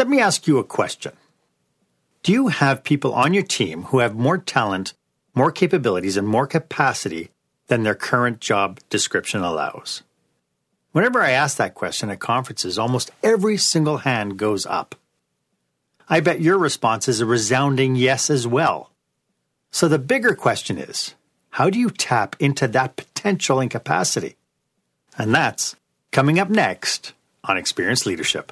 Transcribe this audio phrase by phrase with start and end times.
[0.00, 1.12] Let me ask you a question.
[2.22, 4.94] Do you have people on your team who have more talent,
[5.34, 7.28] more capabilities, and more capacity
[7.66, 10.02] than their current job description allows?
[10.92, 14.94] Whenever I ask that question at conferences, almost every single hand goes up.
[16.08, 18.92] I bet your response is a resounding yes as well.
[19.70, 21.14] So the bigger question is
[21.50, 24.36] how do you tap into that potential and capacity?
[25.18, 25.76] And that's
[26.10, 27.12] coming up next
[27.44, 28.50] on Experience Leadership.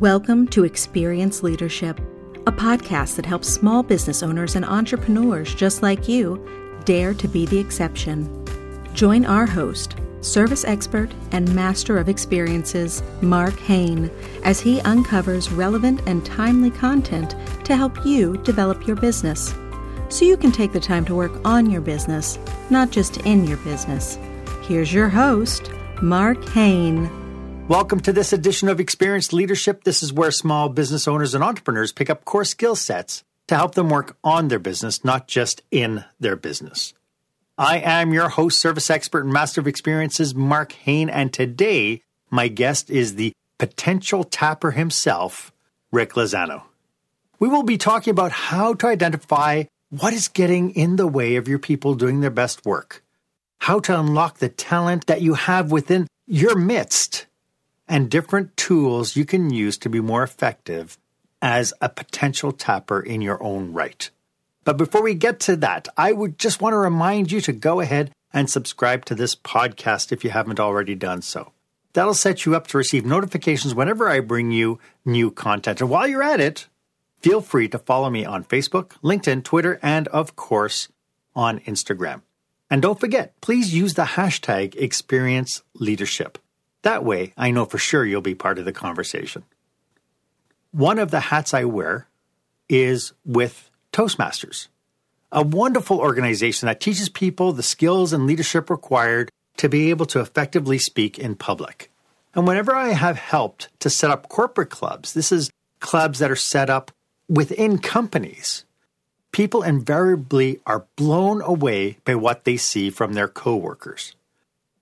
[0.00, 2.00] Welcome to Experience Leadership
[2.48, 6.44] a podcast that helps small business owners and entrepreneurs just like you
[6.84, 8.44] dare to be the exception.
[8.92, 14.10] Join our host, service expert and master of experiences, Mark Hain,
[14.42, 19.54] as he uncovers relevant and timely content to help you develop your business
[20.08, 22.36] so you can take the time to work on your business,
[22.68, 24.18] not just in your business.
[24.62, 25.70] Here's your host,
[26.02, 27.08] Mark Hain.
[27.68, 29.84] Welcome to this edition of Experience Leadership.
[29.84, 33.74] This is where small business owners and entrepreneurs pick up core skill sets to help
[33.74, 36.92] them work on their business, not just in their business.
[37.56, 42.48] I am your host, service expert, and master of experiences, Mark Hain, and today my
[42.48, 45.50] guest is the potential tapper himself,
[45.90, 46.64] Rick Lozano.
[47.38, 51.48] We will be talking about how to identify what is getting in the way of
[51.48, 53.02] your people doing their best work,
[53.60, 57.24] how to unlock the talent that you have within your midst
[57.88, 60.98] and different tools you can use to be more effective
[61.42, 64.10] as a potential tapper in your own right.
[64.64, 67.80] But before we get to that, I would just want to remind you to go
[67.80, 71.52] ahead and subscribe to this podcast if you haven't already done so.
[71.92, 75.80] That'll set you up to receive notifications whenever I bring you new content.
[75.80, 76.66] And while you're at it,
[77.20, 80.88] feel free to follow me on Facebook, LinkedIn, Twitter, and of course
[81.36, 82.22] on Instagram.
[82.70, 86.38] And don't forget, please use the hashtag experience leadership.
[86.84, 89.44] That way, I know for sure you'll be part of the conversation.
[90.70, 92.08] One of the hats I wear
[92.68, 94.68] is with Toastmasters,
[95.32, 100.20] a wonderful organization that teaches people the skills and leadership required to be able to
[100.20, 101.90] effectively speak in public.
[102.34, 106.36] And whenever I have helped to set up corporate clubs, this is clubs that are
[106.36, 106.90] set up
[107.30, 108.66] within companies,
[109.32, 114.14] people invariably are blown away by what they see from their coworkers.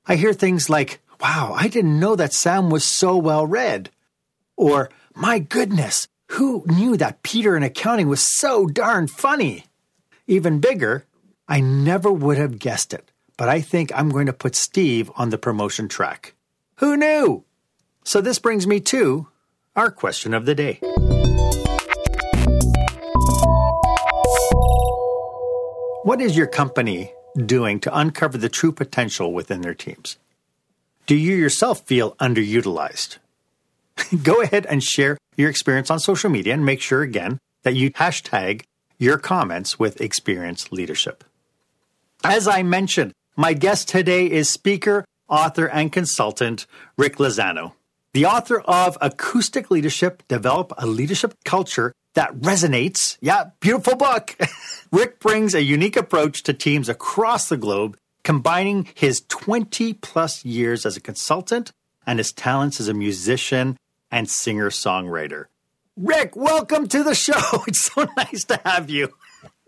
[0.08, 3.90] I hear things like, Wow, I didn't know that Sam was so well read.
[4.56, 9.66] Or, my goodness, who knew that Peter in accounting was so darn funny?
[10.26, 11.06] Even bigger,
[11.46, 15.30] I never would have guessed it, but I think I'm going to put Steve on
[15.30, 16.34] the promotion track.
[16.78, 17.44] Who knew?
[18.02, 19.28] So this brings me to
[19.76, 20.80] our question of the day.
[26.02, 27.12] What is your company
[27.46, 30.18] doing to uncover the true potential within their teams?
[31.06, 33.18] Do you yourself feel underutilized?
[34.22, 37.90] Go ahead and share your experience on social media and make sure again that you
[37.92, 38.62] hashtag
[38.98, 41.24] your comments with experience leadership.
[42.22, 47.72] As I mentioned, my guest today is speaker, author, and consultant Rick Lozano,
[48.12, 53.16] the author of Acoustic Leadership Develop a Leadership Culture that Resonates.
[53.20, 54.36] Yeah, beautiful book.
[54.92, 60.86] Rick brings a unique approach to teams across the globe combining his 20 plus years
[60.86, 61.72] as a consultant
[62.06, 63.76] and his talents as a musician
[64.10, 65.46] and singer songwriter.
[65.96, 67.40] Rick, welcome to the show.
[67.66, 69.12] It's so nice to have you.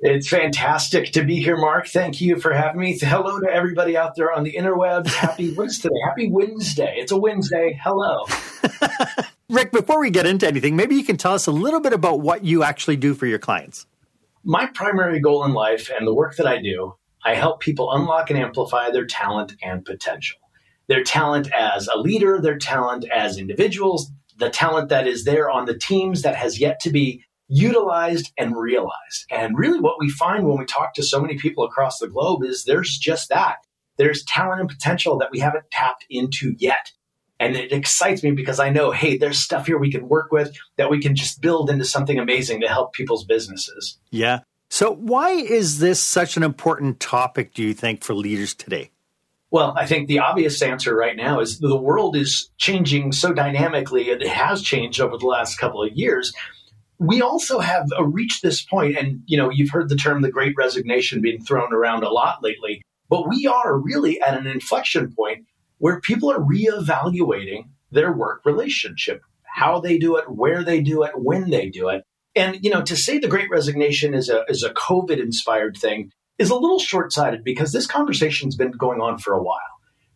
[0.00, 1.86] It's fantastic to be here, Mark.
[1.86, 2.98] Thank you for having me.
[2.98, 5.06] Hello to everybody out there on the interwebs.
[5.06, 5.90] Happy Wednesday.
[6.04, 6.96] Happy Wednesday.
[6.98, 7.78] It's a Wednesday.
[7.82, 8.24] Hello.
[9.48, 12.20] Rick, before we get into anything, maybe you can tell us a little bit about
[12.20, 13.86] what you actually do for your clients.
[14.44, 18.30] My primary goal in life and the work that I do I help people unlock
[18.30, 20.38] and amplify their talent and potential.
[20.86, 25.64] Their talent as a leader, their talent as individuals, the talent that is there on
[25.64, 29.26] the teams that has yet to be utilized and realized.
[29.30, 32.42] And really, what we find when we talk to so many people across the globe
[32.44, 33.56] is there's just that.
[33.96, 36.92] There's talent and potential that we haven't tapped into yet.
[37.40, 40.56] And it excites me because I know, hey, there's stuff here we can work with
[40.76, 43.98] that we can just build into something amazing to help people's businesses.
[44.10, 44.40] Yeah.
[44.74, 48.90] So, why is this such an important topic, do you think, for leaders today?
[49.52, 54.08] Well, I think the obvious answer right now is the world is changing so dynamically,
[54.08, 56.32] it has changed over the last couple of years.
[56.98, 60.32] We also have uh, reached this point, and you know, you've heard the term the
[60.32, 65.14] great resignation being thrown around a lot lately, but we are really at an inflection
[65.14, 65.46] point
[65.78, 71.12] where people are reevaluating their work relationship, how they do it, where they do it,
[71.14, 72.02] when they do it.
[72.36, 76.10] And you know, to say the Great Resignation is a is a COVID inspired thing
[76.38, 79.60] is a little short sighted because this conversation's been going on for a while.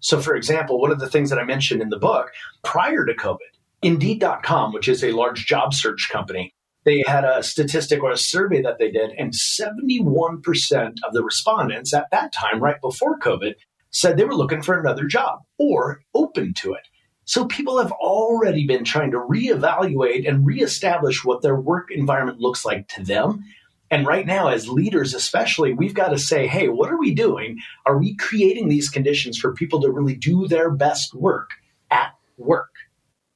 [0.00, 2.30] So, for example, one of the things that I mentioned in the book
[2.64, 3.38] prior to COVID,
[3.82, 6.54] Indeed.com, which is a large job search company,
[6.84, 11.92] they had a statistic or a survey that they did, and 71% of the respondents
[11.92, 13.54] at that time, right before COVID,
[13.90, 16.87] said they were looking for another job or open to it.
[17.28, 22.64] So people have already been trying to reevaluate and reestablish what their work environment looks
[22.64, 23.44] like to them.
[23.90, 27.58] And right now, as leaders, especially, we've got to say, hey, what are we doing?
[27.84, 31.50] Are we creating these conditions for people to really do their best work
[31.90, 32.70] at work?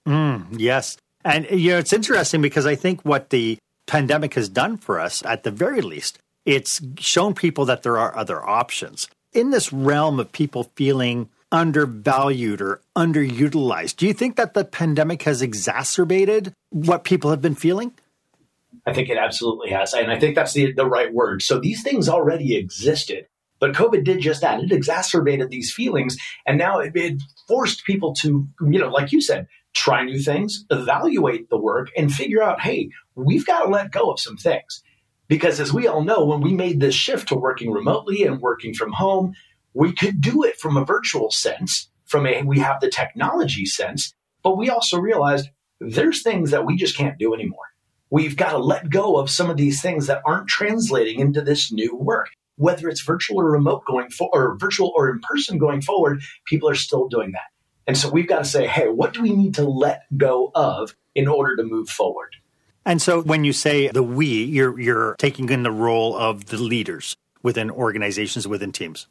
[0.08, 0.96] Mm, yes.
[1.22, 5.22] And, you know, it's interesting because I think what the pandemic has done for us,
[5.26, 9.06] at the very least, it's shown people that there are other options.
[9.34, 13.96] In this realm of people feeling undervalued or underutilized.
[13.96, 17.92] Do you think that the pandemic has exacerbated what people have been feeling?
[18.86, 19.92] I think it absolutely has.
[19.92, 21.42] And I think that's the, the right word.
[21.42, 23.26] So these things already existed,
[23.60, 24.60] but COVID did just that.
[24.60, 26.16] It exacerbated these feelings.
[26.46, 30.64] And now it, it forced people to, you know, like you said, try new things,
[30.70, 34.82] evaluate the work, and figure out, hey, we've got to let go of some things.
[35.28, 38.74] Because as we all know, when we made this shift to working remotely and working
[38.74, 39.34] from home,
[39.74, 44.14] we could do it from a virtual sense, from a we have the technology sense,
[44.42, 45.48] but we also realized
[45.80, 47.66] there's things that we just can't do anymore.
[48.10, 51.72] We've got to let go of some of these things that aren't translating into this
[51.72, 52.28] new work.
[52.56, 56.68] Whether it's virtual or remote going forward, or virtual or in person going forward, people
[56.68, 57.50] are still doing that.
[57.86, 60.94] And so we've got to say, hey, what do we need to let go of
[61.14, 62.36] in order to move forward?
[62.84, 66.58] And so when you say the we, you're you're taking in the role of the
[66.58, 69.08] leaders within organizations, within teams.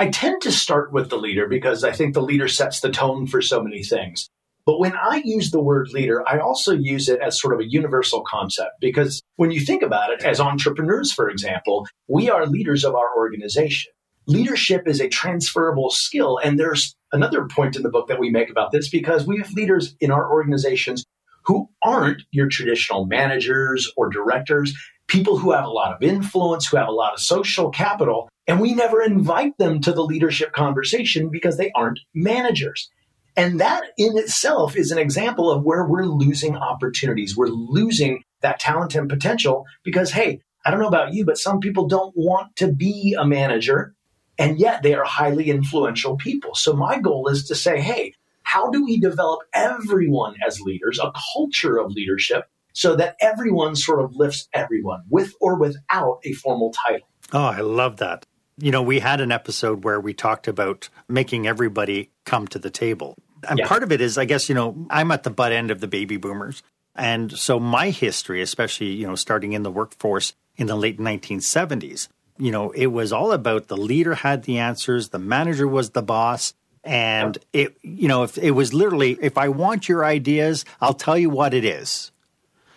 [0.00, 3.26] I tend to start with the leader because I think the leader sets the tone
[3.26, 4.30] for so many things.
[4.64, 7.68] But when I use the word leader, I also use it as sort of a
[7.68, 12.84] universal concept because when you think about it, as entrepreneurs, for example, we are leaders
[12.84, 13.90] of our organization.
[14.26, 16.38] Leadership is a transferable skill.
[16.38, 19.52] And there's another point in the book that we make about this because we have
[19.52, 21.04] leaders in our organizations
[21.46, 24.76] who aren't your traditional managers or directors,
[25.08, 28.60] people who have a lot of influence, who have a lot of social capital, and
[28.60, 32.90] we never invite them to the leadership conversation because they aren't managers.
[33.36, 37.36] And that in itself is an example of where we're losing opportunities.
[37.36, 41.60] We're losing that talent and potential because, hey, I don't know about you, but some
[41.60, 43.94] people don't want to be a manager,
[44.38, 46.54] and yet they are highly influential people.
[46.54, 48.12] So my goal is to say, hey,
[48.42, 52.44] how do we develop everyone as leaders, a culture of leadership,
[52.78, 57.08] so that everyone sort of lifts everyone with or without a formal title?
[57.32, 58.24] Oh, I love that.
[58.56, 62.70] You know, we had an episode where we talked about making everybody come to the
[62.70, 63.16] table.
[63.48, 63.66] And yeah.
[63.66, 65.88] part of it is, I guess, you know, I'm at the butt end of the
[65.88, 66.62] baby boomers.
[66.94, 72.06] And so my history, especially, you know, starting in the workforce in the late 1970s,
[72.38, 76.02] you know, it was all about the leader had the answers, the manager was the
[76.02, 76.54] boss.
[76.84, 81.18] And it, you know, if it was literally, if I want your ideas, I'll tell
[81.18, 82.12] you what it is.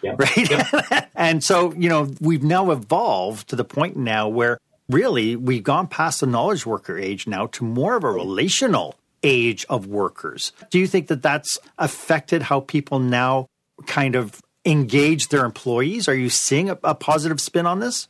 [0.01, 0.15] Yeah.
[0.17, 0.49] Right.
[0.49, 1.05] Yeah.
[1.15, 4.57] and so, you know, we've now evolved to the point now where
[4.89, 9.65] really we've gone past the knowledge worker age now to more of a relational age
[9.69, 10.51] of workers.
[10.69, 13.47] Do you think that that's affected how people now
[13.85, 16.07] kind of engage their employees?
[16.07, 18.07] Are you seeing a, a positive spin on this?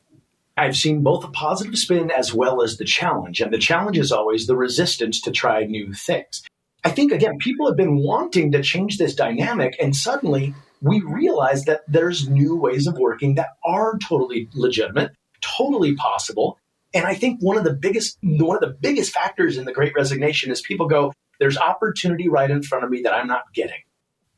[0.58, 3.42] I've seen both a positive spin as well as the challenge.
[3.42, 6.44] And the challenge is always the resistance to try new things.
[6.84, 11.66] I think, again, people have been wanting to change this dynamic, and suddenly we realize
[11.66, 15.12] that there's new ways of working that are totally legitimate,
[15.42, 16.58] totally possible,
[16.94, 19.94] and I think one of the biggest one of the biggest factors in the great
[19.96, 23.82] resignation is people go, there's opportunity right in front of me that I'm not getting.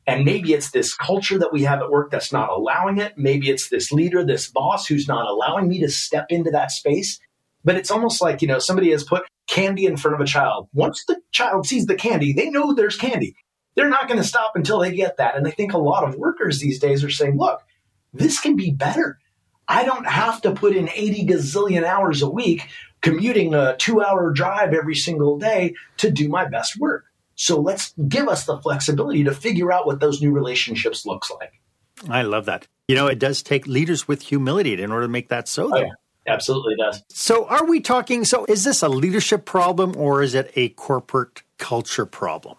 [0.06, 3.16] And maybe it's this culture that we have at work that's not allowing it.
[3.16, 7.18] Maybe it's this leader, this boss who's not allowing me to step into that space.
[7.64, 10.68] But it's almost like, you know, somebody has put candy in front of a child.
[10.74, 13.34] Once the child sees the candy, they know there's candy.
[13.74, 15.36] They're not going to stop until they get that.
[15.36, 17.62] And I think a lot of workers these days are saying, look,
[18.12, 19.18] this can be better.
[19.66, 22.68] I don't have to put in 80 gazillion hours a week
[23.04, 27.04] commuting a two hour drive every single day to do my best work.
[27.34, 31.52] So let's give us the flexibility to figure out what those new relationships looks like.
[32.08, 32.66] I love that.
[32.88, 35.70] You know, it does take leaders with humility in order to make that so.
[35.74, 35.90] Oh, yeah.
[36.26, 37.02] Absolutely does.
[37.10, 38.24] So, are we talking?
[38.24, 42.56] So, is this a leadership problem or is it a corporate culture problem?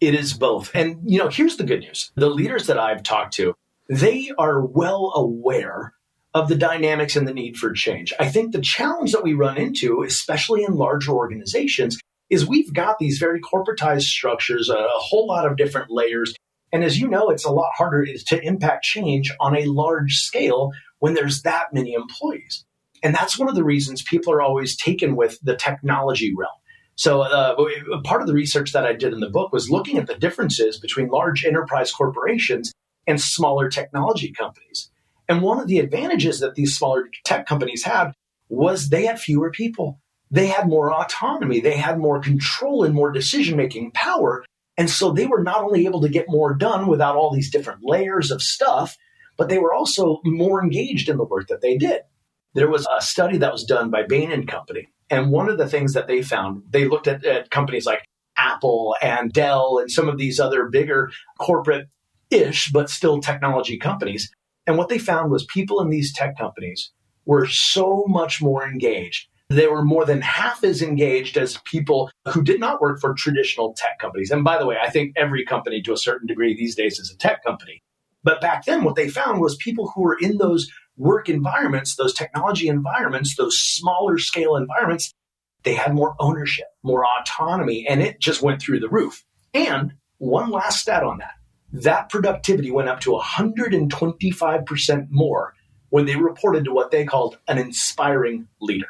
[0.00, 0.70] It is both.
[0.74, 3.54] And, you know, here's the good news the leaders that I've talked to,
[3.88, 5.94] they are well aware
[6.32, 8.12] of the dynamics and the need for change.
[8.18, 12.98] I think the challenge that we run into, especially in larger organizations, is we've got
[12.98, 16.32] these very corporatized structures, a, whole lot of different layers.
[16.72, 20.70] And as you know, it's a lot harder to impact change on a large scale
[21.00, 22.64] when there's that many employees.
[23.02, 26.52] And that's one of the reasons people are always taken with the technology realm.
[27.00, 27.56] So, uh,
[28.04, 30.78] part of the research that I did in the book was looking at the differences
[30.78, 32.74] between large enterprise corporations
[33.06, 34.90] and smaller technology companies.
[35.26, 38.12] And one of the advantages that these smaller tech companies had
[38.50, 39.98] was they had fewer people.
[40.30, 44.44] They had more autonomy, they had more control and more decision making power.
[44.76, 47.80] And so they were not only able to get more done without all these different
[47.82, 48.98] layers of stuff,
[49.38, 52.02] but they were also more engaged in the work that they did.
[52.52, 55.68] There was a study that was done by Bain and Company and one of the
[55.68, 58.04] things that they found, they looked at, at companies like
[58.36, 61.88] Apple and Dell and some of these other bigger corporate
[62.30, 64.30] ish, but still technology companies.
[64.66, 66.92] And what they found was people in these tech companies
[67.26, 69.28] were so much more engaged.
[69.48, 73.74] They were more than half as engaged as people who did not work for traditional
[73.76, 74.30] tech companies.
[74.30, 77.10] And by the way, I think every company to a certain degree these days is
[77.10, 77.82] a tech company.
[78.22, 82.14] But back then, what they found was people who were in those work environments, those
[82.14, 85.12] technology environments, those smaller scale environments,
[85.62, 89.24] they had more ownership, more autonomy, and it just went through the roof.
[89.54, 91.34] And one last stat on that
[91.72, 95.54] that productivity went up to 125% more
[95.90, 98.88] when they reported to what they called an inspiring leader.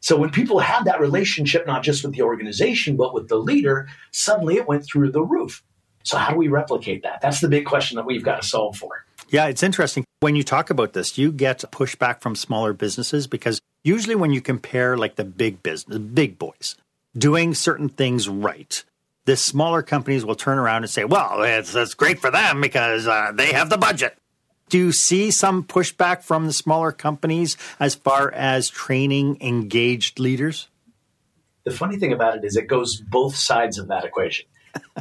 [0.00, 3.88] So when people had that relationship, not just with the organization, but with the leader,
[4.12, 5.62] suddenly it went through the roof.
[6.04, 7.20] So how do we replicate that?
[7.20, 9.04] That's the big question that we've got to solve for.
[9.30, 10.04] Yeah, it's interesting.
[10.20, 14.40] When you talk about this, you get pushback from smaller businesses because usually when you
[14.40, 16.76] compare like the big business, big boys
[17.16, 18.82] doing certain things right,
[19.26, 23.06] the smaller companies will turn around and say, well, it's, it's great for them because
[23.06, 24.16] uh, they have the budget.
[24.70, 30.68] Do you see some pushback from the smaller companies as far as training engaged leaders?
[31.64, 34.46] The funny thing about it is it goes both sides of that equation.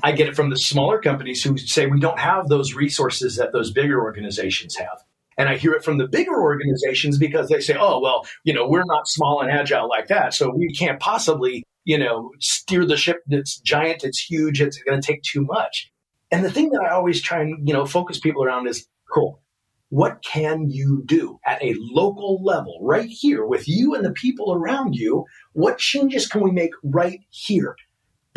[0.03, 3.53] I get it from the smaller companies who say we don't have those resources that
[3.53, 5.03] those bigger organizations have.
[5.37, 8.67] And I hear it from the bigger organizations because they say, oh, well, you know,
[8.67, 10.33] we're not small and agile like that.
[10.33, 14.99] So we can't possibly, you know, steer the ship that's giant, it's huge, it's going
[14.99, 15.91] to take too much.
[16.31, 19.41] And the thing that I always try and, you know, focus people around is cool.
[19.89, 24.53] What can you do at a local level right here with you and the people
[24.53, 25.23] around you?
[25.53, 27.75] What changes can we make right here?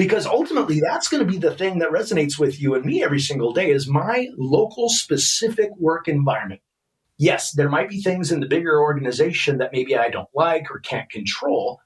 [0.01, 3.21] Because ultimately that's going to be the thing that resonates with you and me every
[3.21, 6.63] single day is my local specific work environment
[7.19, 10.79] yes there might be things in the bigger organization that maybe i don't like or
[10.79, 11.81] can't control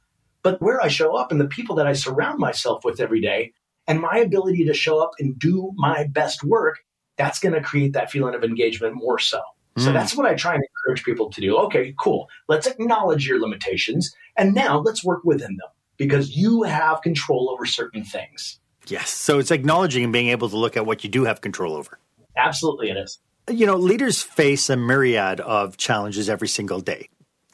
[0.44, 3.52] but where i show up and the people that i surround myself with every day
[3.88, 6.78] and my ability to show up and do my best work
[7.16, 9.40] that's going to create that feeling of engagement more so
[9.76, 9.92] so mm.
[9.92, 11.56] that's what I try and encourage people to do.
[11.56, 12.28] Okay, cool.
[12.46, 17.66] Let's acknowledge your limitations and now let's work within them because you have control over
[17.66, 18.58] certain things.
[18.86, 19.10] Yes.
[19.10, 21.98] So it's acknowledging and being able to look at what you do have control over.
[22.36, 23.18] Absolutely, it is.
[23.48, 27.08] You know, leaders face a myriad of challenges every single day.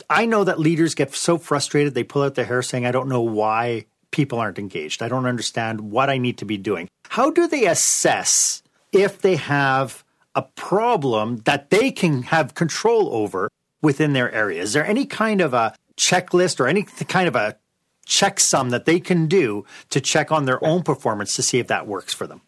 [0.09, 3.09] I know that leaders get so frustrated, they pull out their hair saying, I don't
[3.09, 5.03] know why people aren't engaged.
[5.03, 6.89] I don't understand what I need to be doing.
[7.09, 10.05] How do they assess if they have
[10.35, 13.51] a problem that they can have control over
[13.83, 14.63] within their area?
[14.63, 17.57] Is there any kind of a checklist or any kind of a
[18.11, 21.87] checksum that they can do to check on their own performance to see if that
[21.87, 22.43] works for them?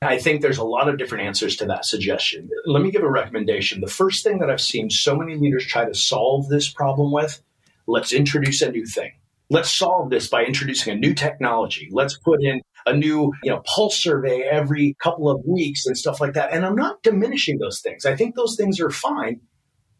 [0.00, 2.48] I think there's a lot of different answers to that suggestion.
[2.66, 3.80] Let me give a recommendation.
[3.80, 7.42] The first thing that I've seen so many leaders try to solve this problem with
[7.88, 9.12] let's introduce a new thing.
[9.50, 11.88] Let's solve this by introducing a new technology.
[11.90, 16.20] Let's put in a new, you know, pulse survey every couple of weeks and stuff
[16.20, 16.52] like that.
[16.52, 18.04] And I'm not diminishing those things.
[18.04, 19.40] I think those things are fine.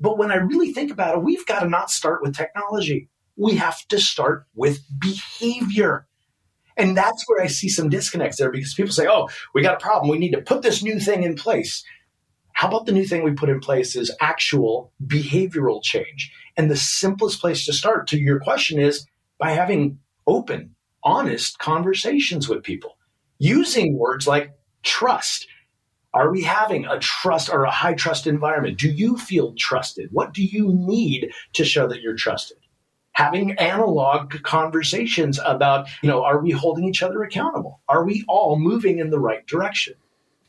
[0.00, 3.54] But when I really think about it, we've got to not start with technology we
[3.54, 6.06] have to start with behavior.
[6.76, 9.84] And that's where I see some disconnects there because people say, oh, we got a
[9.84, 10.10] problem.
[10.10, 11.84] We need to put this new thing in place.
[12.52, 16.32] How about the new thing we put in place is actual behavioral change?
[16.56, 19.06] And the simplest place to start to your question is
[19.38, 22.96] by having open, honest conversations with people
[23.38, 24.50] using words like
[24.82, 25.46] trust.
[26.12, 28.78] Are we having a trust or a high trust environment?
[28.78, 30.08] Do you feel trusted?
[30.10, 32.58] What do you need to show that you're trusted?
[33.18, 37.80] Having analog conversations about, you know, are we holding each other accountable?
[37.88, 39.94] Are we all moving in the right direction?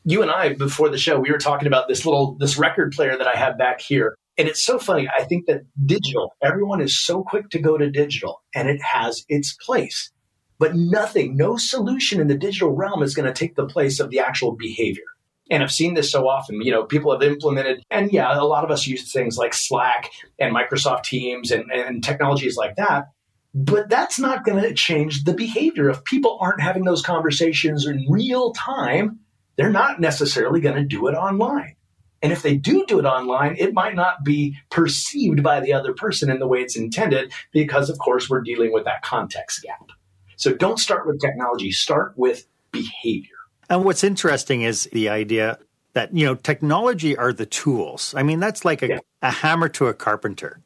[0.04, 3.18] You and I, before the show, we were talking about this little, this record player
[3.18, 4.14] that I have back here.
[4.38, 5.08] And it's so funny.
[5.08, 9.24] I think that digital, everyone is so quick to go to digital and it has
[9.28, 10.12] its place.
[10.60, 14.10] But nothing, no solution in the digital realm is going to take the place of
[14.10, 15.02] the actual behavior.
[15.50, 16.62] And I've seen this so often.
[16.62, 20.10] You know, people have implemented, and yeah, a lot of us use things like Slack
[20.38, 23.08] and Microsoft Teams and, and technologies like that.
[23.52, 25.90] But that's not going to change the behavior.
[25.90, 29.18] If people aren't having those conversations in real time,
[29.56, 31.74] they're not necessarily going to do it online.
[32.22, 35.94] And if they do do it online, it might not be perceived by the other
[35.94, 39.88] person in the way it's intended because, of course, we're dealing with that context gap.
[40.36, 43.39] So don't start with technology, start with behavior.
[43.70, 45.58] And what's interesting is the idea
[45.92, 48.14] that, you know, technology are the tools.
[48.16, 48.98] I mean, that's like a, yeah.
[49.22, 50.60] a hammer to a carpenter,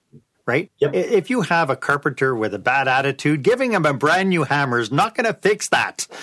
[0.46, 0.70] right?
[0.78, 0.94] Yep.
[0.94, 4.80] If you have a carpenter with a bad attitude, giving him a brand new hammer
[4.80, 6.06] is not going to fix that.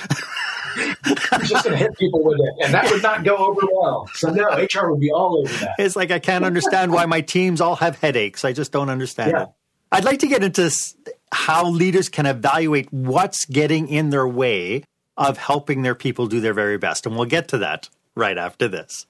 [0.75, 4.09] He's just going to hit people with it, and that would not go over well.
[4.13, 5.75] So no, HR would be all over that.
[5.77, 8.45] It's like I can't understand why my teams all have headaches.
[8.45, 9.43] I just don't understand yeah.
[9.43, 9.49] it.
[9.91, 10.71] I'd like to get into
[11.33, 14.83] how leaders can evaluate what's getting in their way
[15.17, 18.67] of helping their people do their very best, and we'll get to that right after
[18.67, 19.07] this.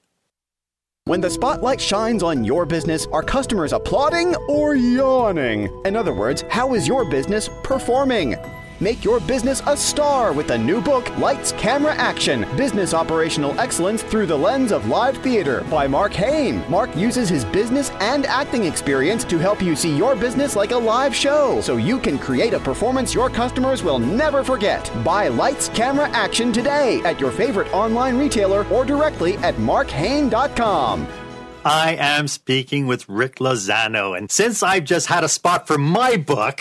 [1.05, 5.67] When the spotlight shines on your business, are customers applauding or yawning?
[5.83, 8.37] In other words, how is your business performing?
[8.81, 14.01] Make your business a star with the new book, Lights, Camera, Action Business Operational Excellence
[14.01, 16.67] Through the Lens of Live Theater by Mark Hain.
[16.67, 20.77] Mark uses his business and acting experience to help you see your business like a
[20.77, 24.91] live show so you can create a performance your customers will never forget.
[25.03, 31.07] Buy Lights, Camera, Action today at your favorite online retailer or directly at markhain.com.
[31.63, 36.17] I am speaking with Rick Lozano, and since I've just had a spot for my
[36.17, 36.59] book,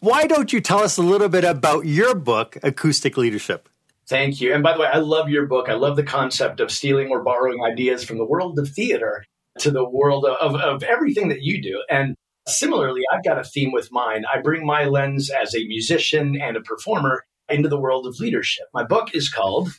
[0.00, 3.68] why don't you tell us a little bit about your book, Acoustic Leadership?
[4.06, 4.54] Thank you.
[4.54, 5.68] And by the way, I love your book.
[5.68, 9.24] I love the concept of stealing or borrowing ideas from the world of theater
[9.58, 11.82] to the world of, of everything that you do.
[11.90, 12.14] And
[12.46, 14.24] similarly, I've got a theme with mine.
[14.32, 18.66] I bring my lens as a musician and a performer into the world of leadership.
[18.72, 19.70] My book is called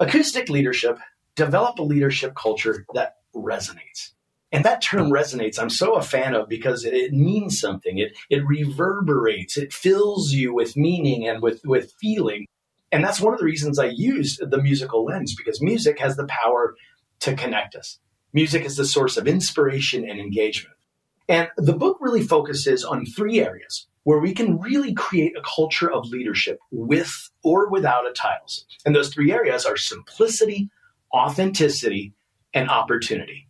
[0.00, 0.98] Acoustic Leadership
[1.36, 4.12] Develop a Leadership Culture That Resonates.
[4.52, 7.98] And that term resonates, I'm so a fan of because it, it, means something.
[7.98, 12.46] It, it reverberates, it fills you with meaning and with, with feeling.
[12.92, 16.26] And that's one of the reasons I use the musical lens because music has the
[16.26, 16.76] power
[17.20, 17.98] to connect us.
[18.32, 20.76] Music is the source of inspiration and engagement.
[21.28, 25.90] And the book really focuses on three areas where we can really create a culture
[25.90, 28.64] of leadership with or without a titles.
[28.84, 30.70] And those three areas are simplicity,
[31.12, 32.12] authenticity,
[32.54, 33.48] and opportunity.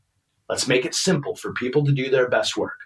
[0.49, 2.79] Let's make it simple for people to do their best work.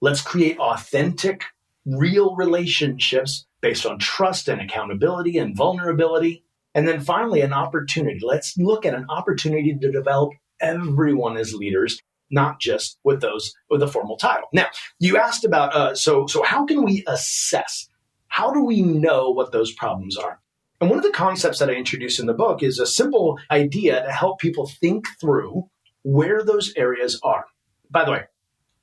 [0.00, 1.44] Let's create authentic,
[1.84, 6.44] real relationships based on trust and accountability and vulnerability.
[6.74, 8.20] And then finally, an opportunity.
[8.22, 12.00] Let's look at an opportunity to develop everyone as leaders,
[12.30, 14.48] not just with those with a formal title.
[14.52, 14.66] Now,
[14.98, 17.88] you asked about uh, so so how can we assess?
[18.28, 20.40] How do we know what those problems are?
[20.80, 24.02] And one of the concepts that I introduce in the book is a simple idea
[24.02, 25.68] to help people think through
[26.02, 27.44] where those areas are.
[27.90, 28.24] By the way,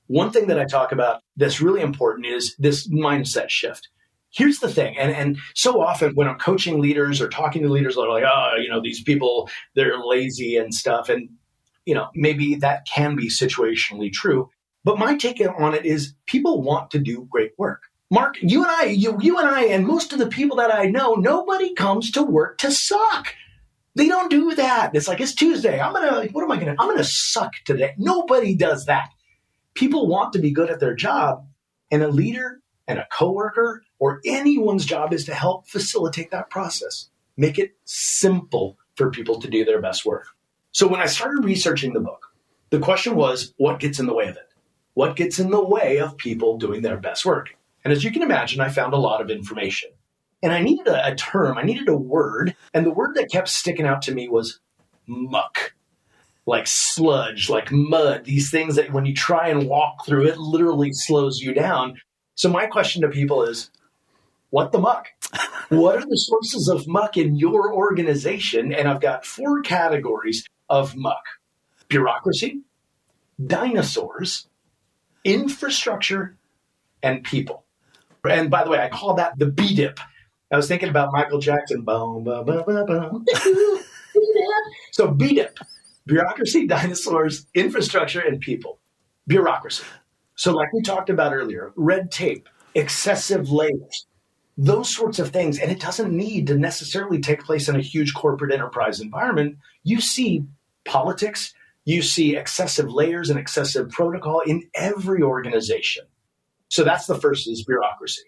[0.07, 3.89] one thing that I talk about that's really important is this mindset shift.
[4.31, 7.95] Here's the thing, and, and so often when I'm coaching leaders or talking to leaders,
[7.95, 11.09] they're like, oh, you know, these people, they're lazy and stuff.
[11.09, 11.29] And,
[11.85, 14.49] you know, maybe that can be situationally true.
[14.83, 17.81] But my take on it is people want to do great work.
[18.11, 20.85] Mark, you and I, you, you and I, and most of the people that I
[20.85, 23.35] know, nobody comes to work to suck.
[23.99, 24.91] They don't do that.
[24.95, 25.77] It's like it's Tuesday.
[25.77, 27.95] I'm gonna what am I gonna I'm gonna suck today.
[27.97, 29.09] Nobody does that.
[29.73, 31.45] People want to be good at their job,
[31.91, 37.09] and a leader and a coworker or anyone's job is to help facilitate that process.
[37.35, 40.27] Make it simple for people to do their best work.
[40.71, 42.25] So when I started researching the book,
[42.69, 44.53] the question was what gets in the way of it?
[44.93, 47.49] What gets in the way of people doing their best work?
[47.83, 49.89] And as you can imagine, I found a lot of information.
[50.41, 52.55] And I needed a, a term, I needed a word.
[52.73, 54.59] And the word that kept sticking out to me was
[55.05, 55.73] muck
[56.49, 60.91] like sludge, like mud, these things that when you try and walk through it literally
[60.91, 62.01] slows you down.
[62.33, 63.69] So my question to people is
[64.49, 65.07] what the muck?
[65.69, 68.73] what are the sources of muck in your organization?
[68.73, 71.23] And I've got four categories of muck.
[71.87, 72.61] Bureaucracy,
[73.45, 74.47] dinosaurs,
[75.23, 76.35] infrastructure,
[77.03, 77.63] and people.
[78.27, 79.99] And by the way, I call that the B dip
[80.51, 81.81] I was thinking about Michael Jackson.
[81.81, 83.25] Boom, boom, boom, boom, boom.
[84.91, 85.57] so BDIP,
[86.05, 88.79] bureaucracy, dinosaurs, infrastructure, and people.
[89.27, 89.83] Bureaucracy.
[90.35, 94.07] So, like we talked about earlier, red tape, excessive layers,
[94.57, 95.59] those sorts of things.
[95.59, 99.57] And it doesn't need to necessarily take place in a huge corporate enterprise environment.
[99.83, 100.43] You see
[100.85, 101.53] politics,
[101.85, 106.05] you see excessive layers and excessive protocol in every organization.
[106.67, 108.23] So that's the first is bureaucracy.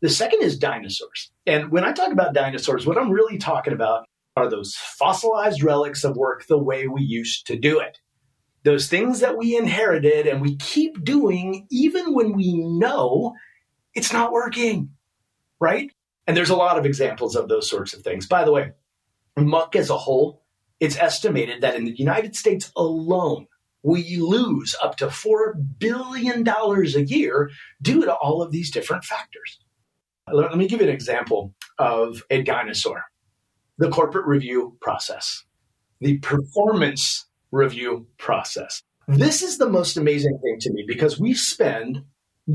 [0.00, 1.32] The second is dinosaurs.
[1.46, 4.06] And when I talk about dinosaurs, what I'm really talking about
[4.36, 7.98] are those fossilized relics of work the way we used to do it.
[8.62, 13.34] Those things that we inherited and we keep doing even when we know
[13.94, 14.90] it's not working,
[15.60, 15.90] right?
[16.26, 18.26] And there's a lot of examples of those sorts of things.
[18.26, 18.72] By the way,
[19.36, 20.42] muck as a whole,
[20.78, 23.46] it's estimated that in the United States alone,
[23.82, 29.58] we lose up to $4 billion a year due to all of these different factors.
[30.32, 31.54] Let, me give you an example.
[31.78, 33.04] of a dinosaur
[33.78, 35.44] the corporate review process,
[36.00, 38.82] the performance review process.
[39.06, 42.02] This is the most amazing thing to me because we spend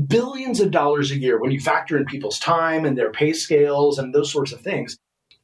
[0.06, 3.98] billions of dollars a year when you factor in people's time and their pay scales
[3.98, 4.96] and those sorts of things.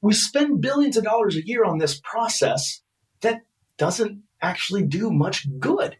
[0.02, 2.82] We spend billions of dollars a year on this process
[3.22, 3.40] that
[3.76, 5.96] doesn't actually do much good.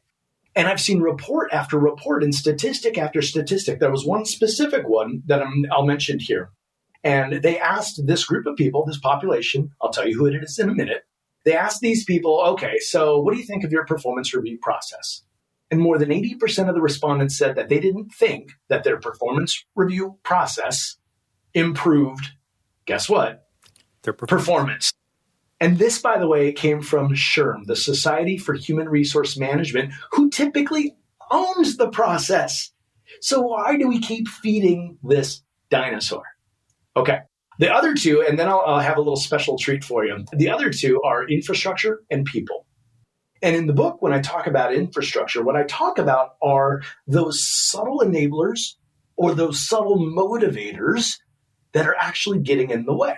[0.56, 3.78] And I've seen report after report and statistic after statistic.
[3.78, 6.50] There was one specific one that i will mention here.
[7.02, 10.58] And they asked this group of people, this population, I'll tell you who it is
[10.58, 11.04] in a minute.
[11.44, 15.22] They asked these people, okay, so what do you think of your performance review process?
[15.70, 19.64] And more than 80% of the respondents said that they didn't think that their performance
[19.74, 20.96] review process
[21.54, 22.28] improved,
[22.86, 23.46] guess what?
[24.02, 24.46] Their performance.
[24.46, 24.92] performance.
[25.60, 30.30] And this, by the way, came from SHRM, the Society for Human Resource Management, who
[30.30, 30.96] typically
[31.30, 32.72] owns the process.
[33.20, 36.22] So why do we keep feeding this dinosaur?
[36.96, 37.18] Okay.
[37.58, 40.24] The other two, and then I'll, I'll have a little special treat for you.
[40.32, 42.66] The other two are infrastructure and people.
[43.42, 47.46] And in the book, when I talk about infrastructure, what I talk about are those
[47.46, 48.76] subtle enablers
[49.16, 51.18] or those subtle motivators
[51.72, 53.16] that are actually getting in the way.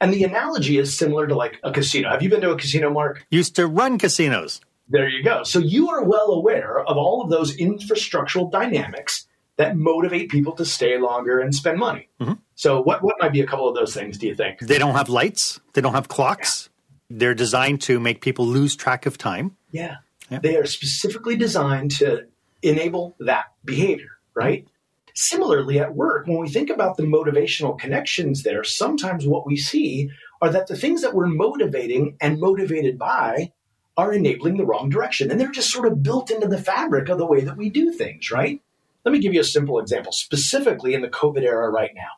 [0.00, 2.10] And the analogy is similar to like a casino.
[2.10, 3.24] Have you been to a casino, Mark?
[3.30, 4.60] Used to run casinos.
[4.88, 5.42] There you go.
[5.42, 10.64] So you are well aware of all of those infrastructural dynamics that motivate people to
[10.64, 12.08] stay longer and spend money.
[12.20, 12.34] Mm-hmm.
[12.54, 14.60] So what, what might be a couple of those things, do you think?
[14.60, 15.60] They don't have lights.
[15.72, 16.68] They don't have clocks.
[16.68, 17.16] Yeah.
[17.18, 19.56] They're designed to make people lose track of time.
[19.70, 19.96] Yeah.
[20.30, 20.40] yeah.
[20.40, 22.26] They are specifically designed to
[22.62, 24.64] enable that behavior, right?
[24.64, 24.72] Mm-hmm.
[25.16, 30.10] Similarly, at work, when we think about the motivational connections there, sometimes what we see
[30.42, 33.50] are that the things that we're motivating and motivated by
[33.96, 35.30] are enabling the wrong direction.
[35.30, 37.92] And they're just sort of built into the fabric of the way that we do
[37.92, 38.60] things, right?
[39.06, 42.10] Let me give you a simple example, specifically in the COVID era right now.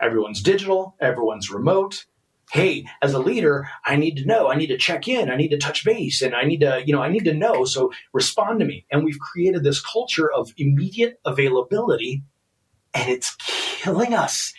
[0.00, 2.06] Everyone's digital, everyone's remote,
[2.52, 5.48] hey, as a leader, I need to know, I need to check in, I need
[5.48, 7.64] to touch base, and I need to, you know, I need to know.
[7.64, 8.86] So respond to me.
[8.90, 12.22] And we've created this culture of immediate availability,
[12.94, 13.36] and it's
[13.80, 14.54] killing us.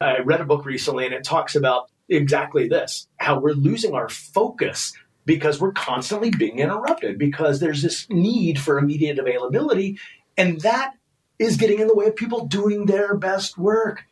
[0.00, 4.08] I read a book recently and it talks about exactly this how we're losing our
[4.08, 4.94] focus
[5.26, 9.98] because we're constantly being interrupted because there's this need for immediate availability.
[10.36, 10.94] And that
[11.38, 14.04] is getting in the way of people doing their best work.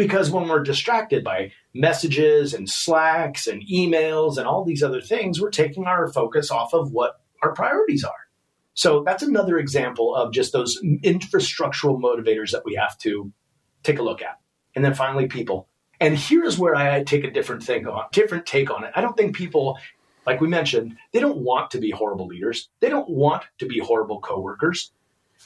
[0.00, 5.38] Because when we're distracted by messages and slacks and emails and all these other things,
[5.38, 8.28] we're taking our focus off of what our priorities are.
[8.72, 13.30] So that's another example of just those infrastructural motivators that we have to
[13.82, 14.38] take a look at.
[14.74, 15.68] And then finally, people.
[16.00, 18.92] And here's where I take a different thing on, different take on it.
[18.96, 19.78] I don't think people,
[20.26, 22.70] like we mentioned, they don't want to be horrible leaders.
[22.80, 24.92] They don't want to be horrible coworkers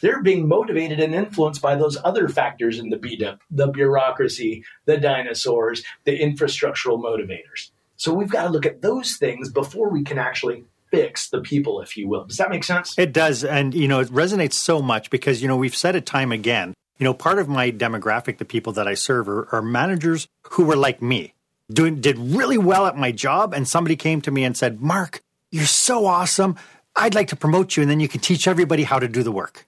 [0.01, 4.97] they're being motivated and influenced by those other factors in the BDIP, the bureaucracy, the
[4.97, 7.71] dinosaurs, the infrastructural motivators.
[7.97, 11.81] So we've got to look at those things before we can actually fix the people,
[11.81, 12.25] if you will.
[12.25, 12.95] Does that make sense?
[12.99, 13.45] It does.
[13.45, 16.75] And, you know, it resonates so much because, you know, we've said it time again.
[16.99, 20.65] You know, part of my demographic, the people that I serve, are, are managers who
[20.65, 21.35] were like me,
[21.73, 25.21] doing did really well at my job, and somebody came to me and said, "Mark,
[25.51, 26.57] you're so awesome.
[26.95, 29.33] I'd like to promote you, and then you can teach everybody how to do the
[29.33, 29.67] work."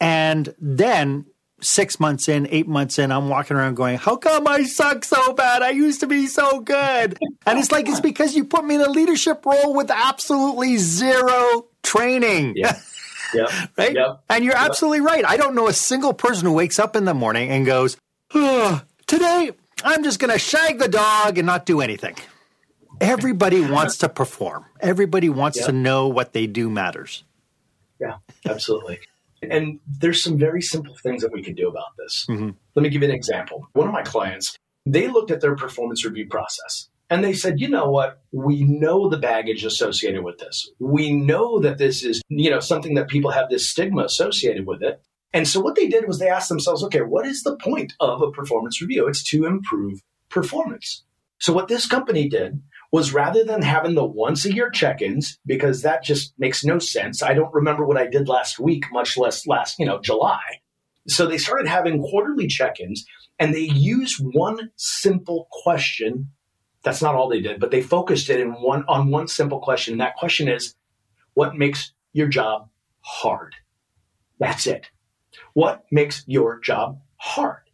[0.00, 1.26] And then
[1.60, 5.34] six months in, eight months in, I'm walking around going, How come I suck so
[5.34, 5.62] bad?
[5.62, 7.18] I used to be so good.
[7.46, 11.66] And it's like, it's because you put me in a leadership role with absolutely zero
[11.82, 12.54] training.
[12.56, 12.78] Yeah.
[13.34, 13.50] Yep.
[13.76, 13.94] right?
[13.94, 14.24] Yep.
[14.30, 14.70] And you're yep.
[14.70, 15.24] absolutely right.
[15.24, 17.96] I don't know a single person who wakes up in the morning and goes,
[18.34, 19.50] oh, Today,
[19.82, 22.14] I'm just going to shag the dog and not do anything.
[23.00, 24.66] Everybody wants to perform.
[24.78, 27.24] Everybody wants to know what they do matters.
[28.00, 29.00] Yeah, absolutely.
[29.42, 32.26] And there's some very simple things that we can do about this.
[32.28, 32.50] Mm-hmm.
[32.74, 33.66] Let me give you an example.
[33.72, 37.68] One of my clients, they looked at their performance review process and they said, you
[37.68, 38.22] know what?
[38.32, 40.70] We know the baggage associated with this.
[40.78, 44.82] We know that this is, you know, something that people have this stigma associated with
[44.82, 45.02] it.
[45.32, 48.20] And so what they did was they asked themselves, okay, what is the point of
[48.20, 49.06] a performance review?
[49.06, 51.04] It's to improve performance.
[51.38, 55.38] So what this company did was rather than having the once a year check ins,
[55.46, 57.22] because that just makes no sense.
[57.22, 60.40] I don't remember what I did last week, much less last, you know, July.
[61.06, 63.04] So they started having quarterly check ins
[63.38, 66.30] and they used one simple question.
[66.82, 69.94] That's not all they did, but they focused it in one on one simple question.
[69.94, 70.74] And that question is
[71.34, 72.68] what makes your job
[73.00, 73.54] hard?
[74.38, 74.90] That's it.
[75.54, 77.69] What makes your job hard?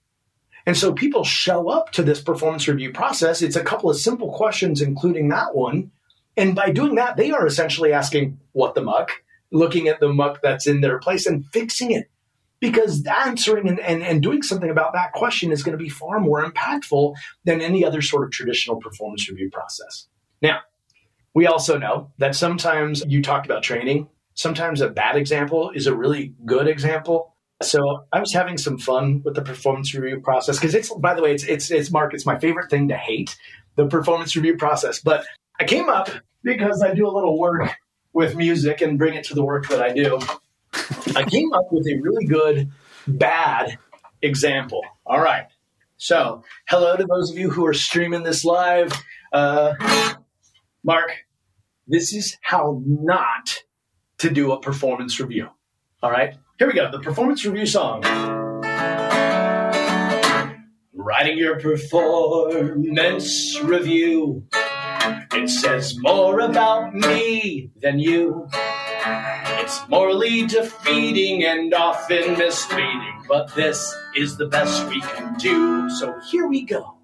[0.67, 3.41] And so people show up to this performance review process.
[3.41, 5.93] It's a couple of simple questions, including that one.
[6.37, 9.13] And by doing that, they are essentially asking, what the muck?
[9.53, 12.11] Looking at the muck that's in their place and fixing it.
[12.61, 16.21] because answering and, and, and doing something about that question is going to be far
[16.21, 20.09] more impactful than any other sort of traditional performance review process.
[20.41, 20.61] Now,
[21.35, 24.09] we also know that sometimes you talked about training.
[24.35, 27.35] Sometimes a bad example is a really good example.
[27.63, 31.23] So I was having some fun with the performance review process because it's, by the
[31.23, 33.37] way, it's, it's, it's Mark, it's my favorite thing to hate
[33.77, 35.01] the performance review process.
[35.01, 35.25] But
[35.59, 36.11] I came up
[36.43, 37.71] because I do a little work
[38.13, 40.19] with music and bring it to the work that I do.
[41.15, 42.71] I came up with a really good
[43.07, 43.79] bad
[44.21, 44.83] example.
[45.07, 45.47] All right.
[45.97, 48.93] So, hello to those of you who are streaming this live.
[49.33, 49.75] Uh,
[50.85, 51.11] Mark,
[51.87, 53.63] this is how not
[54.19, 55.49] to do a performance review.
[56.07, 56.37] All right.
[56.61, 56.89] Here we go.
[56.89, 58.03] The performance review song.
[60.95, 64.47] Writing your performance review.
[65.33, 68.47] It says more about me than you.
[68.55, 75.91] It's morally defeating and often misleading, but this is the best we can do.
[75.91, 76.99] So here we go.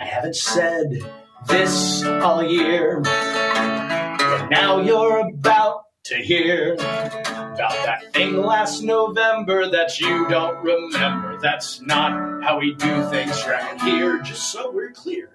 [0.00, 0.98] I haven't said
[1.46, 9.98] this all year, but now you're about to hear about that thing last November that
[9.98, 11.38] you don't remember.
[11.40, 15.30] That's not how we do things right here, just so we're clear.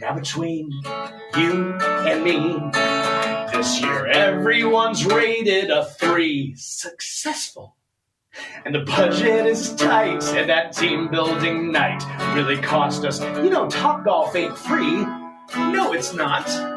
[0.00, 0.72] Now between
[1.36, 2.58] you and me,
[3.56, 6.54] this year everyone's rated a three.
[6.56, 7.76] Successful.
[8.64, 12.02] And the budget is tight, and that team building night
[12.34, 13.20] really cost us.
[13.20, 15.04] You know, Top Golf ain't free.
[15.54, 16.73] No, it's not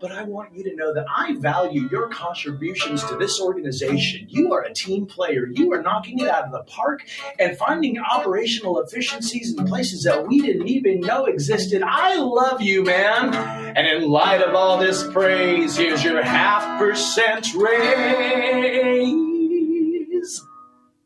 [0.00, 4.26] but I want you to know that I value your contributions to this organization.
[4.28, 5.46] You are a team player.
[5.46, 7.06] You are knocking it out of the park
[7.38, 11.82] and finding operational efficiencies in places that we didn't even know existed.
[11.82, 13.34] I love you, man.
[13.76, 19.14] And in light of all this praise, here's your half percent raise.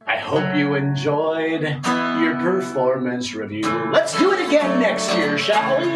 [0.07, 3.63] I hope you enjoyed your performance review.
[3.93, 5.87] Let's do it again next year, shall we?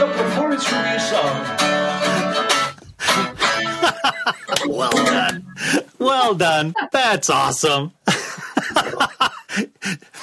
[0.00, 1.79] The performance review song.
[4.66, 5.46] Well done.
[5.98, 6.74] Well done.
[6.92, 7.92] That's awesome.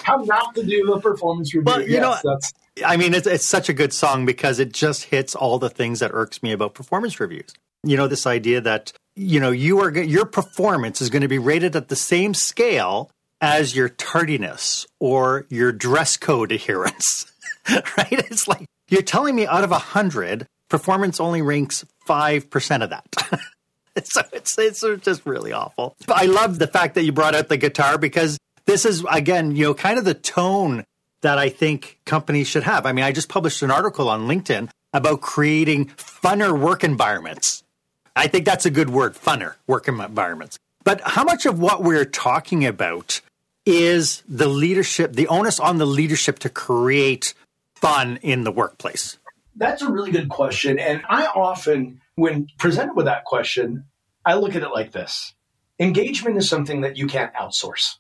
[0.04, 1.66] How not to do a performance review.
[1.66, 2.54] Well, you yes, know, that's...
[2.86, 6.00] I mean, it's, it's such a good song because it just hits all the things
[6.00, 7.54] that irks me about performance reviews.
[7.84, 11.40] You know, this idea that, you know, you are, your performance is going to be
[11.40, 13.10] rated at the same scale
[13.42, 17.32] as your tardiness or your dress code adherence,
[17.70, 18.08] right?
[18.12, 23.40] It's like you're telling me out of a hundred, performance only ranks 5% of that.
[24.04, 25.96] so it's it's just really awful.
[26.06, 29.56] But I love the fact that you brought out the guitar because this is again,
[29.56, 30.84] you know, kind of the tone
[31.22, 32.86] that I think companies should have.
[32.86, 37.64] I mean, I just published an article on LinkedIn about creating funner work environments.
[38.16, 40.58] I think that's a good word, funner work environments.
[40.84, 43.22] But how much of what we're talking about
[43.66, 47.34] is the leadership, the onus on the leadership to create
[47.76, 49.18] fun in the workplace?
[49.56, 50.80] That's a really good question.
[50.80, 53.86] And I often when presented with that question,
[54.25, 55.34] I look at it like this
[55.80, 57.97] engagement is something that you can't outsource.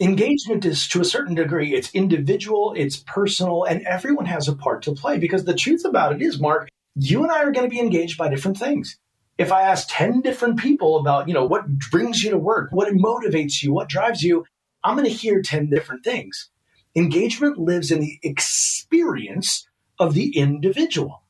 [0.00, 4.82] Engagement is to a certain degree, it's individual, it's personal, and everyone has a part
[4.84, 5.18] to play.
[5.18, 8.16] Because the truth about it is, Mark, you and I are going to be engaged
[8.16, 8.96] by different things.
[9.36, 12.90] If I ask 10 different people about, you know, what brings you to work, what
[12.94, 14.46] motivates you, what drives you,
[14.82, 16.48] I'm going to hear 10 different things.
[16.96, 19.68] Engagement lives in the experience
[19.98, 21.22] of the individual.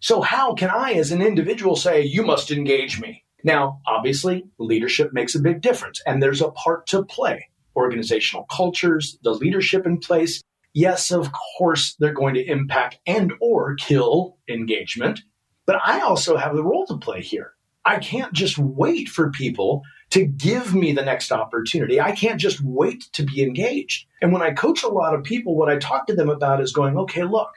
[0.00, 3.24] So, how can I, as an individual, say, you must engage me?
[3.42, 7.48] Now, obviously, leadership makes a big difference, and there's a part to play.
[7.74, 10.42] Organizational cultures, the leadership in place,
[10.74, 15.20] yes, of course, they're going to impact and or kill engagement.
[15.66, 17.52] But I also have the role to play here.
[17.84, 22.00] I can't just wait for people to give me the next opportunity.
[22.00, 24.06] I can't just wait to be engaged.
[24.20, 26.72] And when I coach a lot of people, what I talk to them about is
[26.72, 27.50] going, okay, look,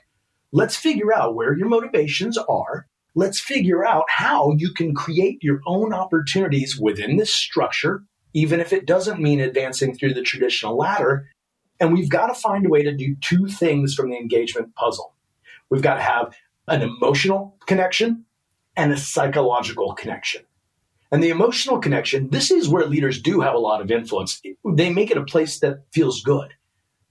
[0.51, 2.87] Let's figure out where your motivations are.
[3.15, 8.73] Let's figure out how you can create your own opportunities within this structure, even if
[8.73, 11.27] it doesn't mean advancing through the traditional ladder.
[11.79, 15.13] And we've got to find a way to do two things from the engagement puzzle.
[15.69, 16.35] We've got to have
[16.67, 18.25] an emotional connection
[18.75, 20.43] and a psychological connection.
[21.11, 24.41] And the emotional connection, this is where leaders do have a lot of influence.
[24.65, 26.53] They make it a place that feels good.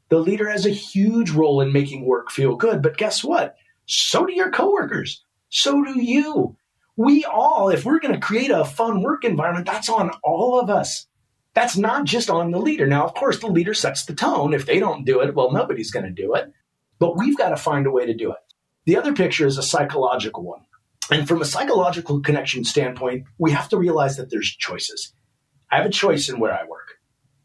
[0.08, 2.82] The leader has a huge role in making work feel good.
[2.82, 3.56] But guess what?
[3.86, 5.24] So do your coworkers.
[5.50, 6.56] So do you.
[6.96, 10.68] We all, if we're going to create a fun work environment, that's on all of
[10.68, 11.06] us.
[11.54, 12.86] That's not just on the leader.
[12.86, 14.52] Now, of course, the leader sets the tone.
[14.54, 16.52] If they don't do it, well, nobody's going to do it.
[16.98, 18.38] But we've got to find a way to do it.
[18.86, 20.62] The other picture is a psychological one.
[21.10, 25.12] And from a psychological connection standpoint, we have to realize that there's choices.
[25.70, 26.77] I have a choice in where I work.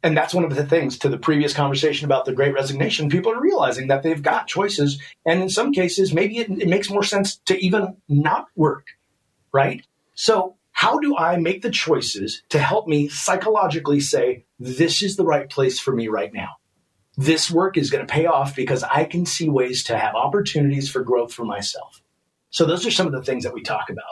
[0.04, 3.10] And that's one of the things to the previous conversation about the great resignation.
[3.10, 5.02] People are realizing that they've got choices.
[5.26, 8.88] And in some cases, maybe it, it makes more sense to even not work,
[9.54, 9.82] right?
[10.14, 15.24] So, how do I make the choices to help me psychologically say, this is the
[15.24, 16.50] right place for me right now?
[17.16, 20.90] This work is going to pay off because I can see ways to have opportunities
[20.90, 22.02] for growth for myself.
[22.50, 24.04] So, those are some of the things that we talk about.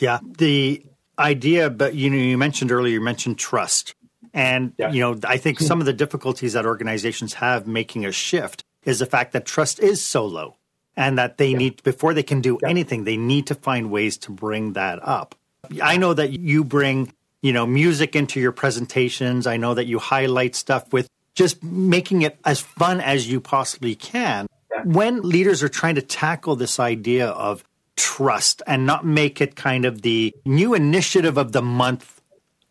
[0.00, 0.20] Yeah.
[0.22, 0.86] The
[1.18, 3.94] idea, but you know, you mentioned earlier, you mentioned trust.
[4.34, 4.90] And, yeah.
[4.90, 8.98] you know, I think some of the difficulties that organizations have making a shift is
[8.98, 10.56] the fact that trust is so low
[10.96, 11.58] and that they yeah.
[11.58, 12.68] need, before they can do yeah.
[12.68, 15.34] anything, they need to find ways to bring that up.
[15.82, 17.12] I know that you bring,
[17.42, 19.46] you know, music into your presentations.
[19.46, 23.94] I know that you highlight stuff with just making it as fun as you possibly
[23.94, 24.46] can.
[24.84, 27.64] When leaders are trying to tackle this idea of
[27.96, 32.17] trust and not make it kind of the new initiative of the month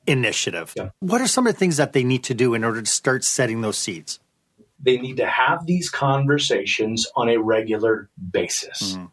[0.08, 0.74] initiative.
[0.76, 0.90] Yeah.
[1.00, 3.24] What are some of the things that they need to do in order to start
[3.24, 4.20] setting those seeds?
[4.80, 8.94] They need to have these conversations on a regular basis.
[8.94, 9.06] Mm-hmm.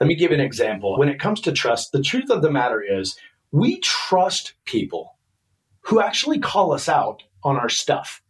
[0.00, 0.98] Let me give an example.
[0.98, 3.16] When it comes to trust, the truth of the matter is
[3.52, 5.16] we trust people
[5.82, 8.22] who actually call us out on our stuff.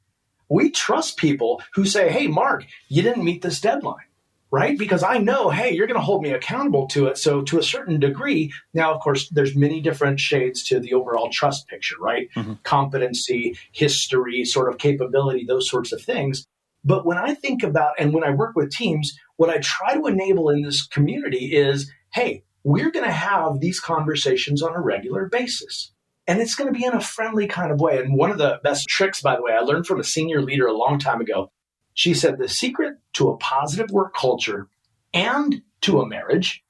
[0.50, 4.04] We trust people who say, Hey, Mark, you didn't meet this deadline
[4.52, 4.78] right?
[4.78, 7.16] Because I know, hey, you're going to hold me accountable to it.
[7.16, 11.30] So to a certain degree, now of course there's many different shades to the overall
[11.30, 12.28] trust picture, right?
[12.36, 12.54] Mm-hmm.
[12.62, 16.46] Competency, history, sort of capability, those sorts of things.
[16.84, 20.06] But when I think about and when I work with teams, what I try to
[20.06, 25.26] enable in this community is, hey, we're going to have these conversations on a regular
[25.26, 25.92] basis.
[26.26, 27.98] And it's going to be in a friendly kind of way.
[27.98, 30.66] And one of the best tricks, by the way, I learned from a senior leader
[30.66, 31.50] a long time ago
[31.94, 34.68] she said the secret to a positive work culture
[35.12, 36.64] and to a marriage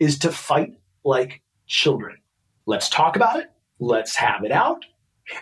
[0.00, 2.18] is to fight like children.
[2.66, 3.50] Let's talk about it.
[3.78, 4.84] Let's have it out.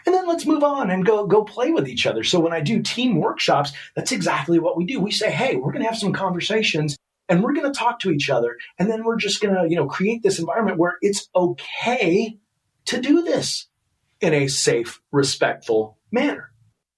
[0.06, 2.24] And then let's move on and go go play with each other.
[2.24, 5.00] So when I do team workshops, that's exactly what we do.
[5.00, 6.96] We say, "Hey, we're going to have some conversations
[7.28, 9.76] and we're going to talk to each other and then we're just going to, you
[9.76, 12.38] know, create this environment where it's okay
[12.86, 13.66] to do this
[14.20, 16.53] in a safe, respectful manner."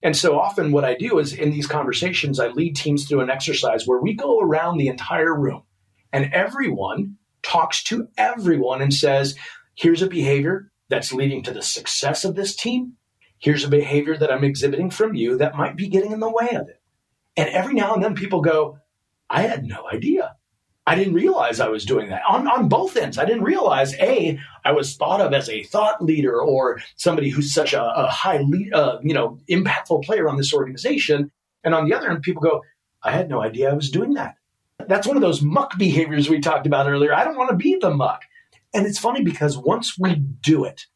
[0.07, 3.29] And so often, what I do is in these conversations, I lead teams through an
[3.29, 5.65] exercise where we go around the entire room
[6.13, 9.35] and everyone talks to everyone and says,
[9.75, 12.93] here's a behavior that's leading to the success of this team.
[13.39, 16.51] Here's a behavior that I'm exhibiting from you that might be getting in the way
[16.51, 16.81] of it.
[17.37, 18.79] And every now and then people go,
[19.29, 20.36] I had no idea.
[20.87, 23.19] I didn't realize I was doing that on, on both ends.
[23.19, 27.53] I didn't realize, A, I was thought of as a thought leader or somebody who's
[27.53, 31.33] such a, a high, lead, uh, you know, impactful player on this organization.
[31.65, 32.63] And on the other end, people go,
[33.03, 34.37] I had no idea I was doing that.
[34.87, 37.13] That's one of those muck behaviors we talked about earlier.
[37.13, 38.23] I don't want to be the muck.
[38.73, 40.87] And it's funny because once we do it,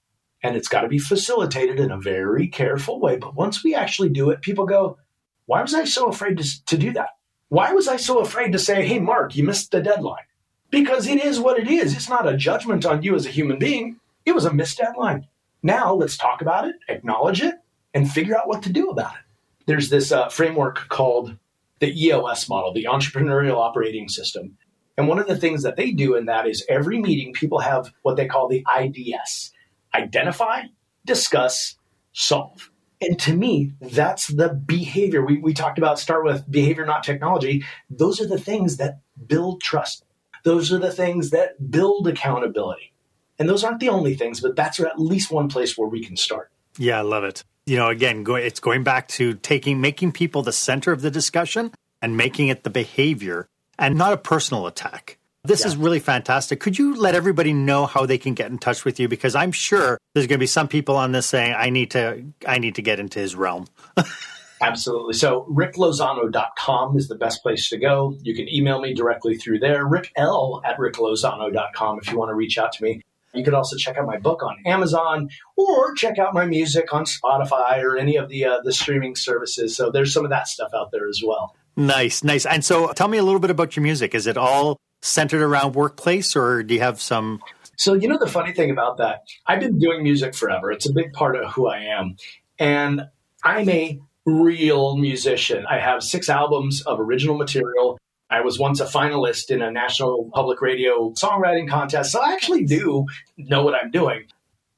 [0.43, 4.09] and it's got to be facilitated in a very careful way, but once we actually
[4.09, 4.99] do it, people go,
[5.47, 7.11] why was I so afraid to, to do that?
[7.51, 10.25] Why was I so afraid to say, hey, Mark, you missed the deadline?
[10.71, 11.95] Because it is what it is.
[11.95, 13.99] It's not a judgment on you as a human being.
[14.25, 15.27] It was a missed deadline.
[15.63, 17.57] Now let's talk about it, acknowledge it,
[17.93, 19.21] and figure out what to do about it.
[19.67, 21.37] There's this uh, framework called
[21.81, 24.57] the EOS model, the Entrepreneurial Operating System.
[24.97, 27.93] And one of the things that they do in that is every meeting, people have
[28.03, 29.53] what they call the IDS
[29.93, 30.63] identify,
[31.05, 31.77] discuss,
[32.13, 32.71] solve.
[33.01, 35.25] And to me, that's the behavior.
[35.25, 37.65] We, we talked about start with behavior, not technology.
[37.89, 40.05] Those are the things that build trust.
[40.45, 42.93] Those are the things that build accountability.
[43.39, 46.17] And those aren't the only things, but that's at least one place where we can
[46.17, 46.51] start.
[46.77, 47.43] Yeah, I love it.
[47.65, 51.11] You know, again, go, it's going back to taking, making people the center of the
[51.11, 55.17] discussion and making it the behavior and not a personal attack.
[55.45, 55.69] This yeah.
[55.69, 56.61] is really fantastic.
[56.61, 59.09] Could you let everybody know how they can get in touch with you?
[59.09, 62.25] Because I'm sure there's going to be some people on this saying, I need to,
[62.47, 63.67] I need to get into his realm.
[64.63, 65.15] Absolutely.
[65.15, 68.15] So ricklozano.com is the best place to go.
[68.23, 72.59] You can email me directly through there, rickl at ricklozano.com if you want to reach
[72.59, 73.01] out to me.
[73.33, 77.05] You could also check out my book on Amazon or check out my music on
[77.05, 79.77] Spotify or any of the uh, the streaming services.
[79.77, 81.55] So there's some of that stuff out there as well.
[81.77, 82.45] Nice, nice.
[82.45, 84.17] And so tell me a little bit about your music.
[84.17, 87.41] Is it all centered around workplace, or do you have some?
[87.77, 90.71] So, you know, the funny thing about that, I've been doing music forever.
[90.71, 92.17] It's a big part of who I am.
[92.59, 93.03] And
[93.43, 95.65] I'm a real musician.
[95.69, 97.99] I have six albums of original material.
[98.29, 102.13] I was once a finalist in a national public radio songwriting contest.
[102.13, 103.07] So I actually do
[103.37, 104.27] know what I'm doing.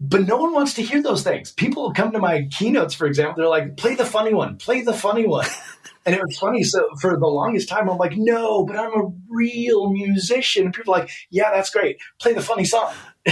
[0.04, 1.52] But no one wants to hear those things.
[1.52, 4.92] People come to my keynotes, for example, they're like, play the funny one, play the
[4.94, 5.46] funny one.
[6.04, 6.64] And it was funny.
[6.64, 10.72] So for the longest time, I'm like, no, but I'm a real musician.
[10.72, 11.98] People are like, yeah, that's great.
[12.20, 12.92] Play the funny song.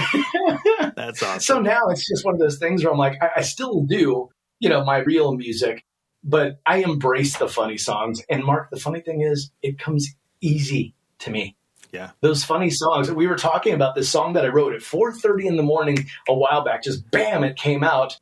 [0.95, 1.41] that's awesome.
[1.41, 4.29] So now it's just one of those things where I'm like, I, I still do,
[4.61, 5.85] you know, my real music.
[6.23, 8.23] but I embrace the funny songs.
[8.29, 10.09] And Mark, the funny thing is, it comes
[10.41, 11.57] easy to me.
[11.93, 12.11] Yeah.
[12.21, 13.11] Those funny songs.
[13.11, 16.35] We were talking about this song that I wrote at 4:30 in the morning a
[16.35, 16.83] while back.
[16.83, 18.19] Just bam, it came out.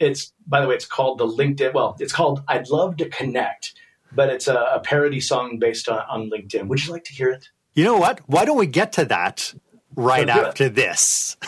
[0.00, 1.72] It's by the way, it's called the LinkedIn.
[1.74, 3.74] Well, it's called "I'd Love to Connect,"
[4.12, 6.66] but it's a, a parody song based on, on LinkedIn.
[6.66, 7.48] Would you like to hear it?
[7.74, 8.20] You know what?
[8.26, 9.54] Why don't we get to that
[9.94, 11.36] right after this?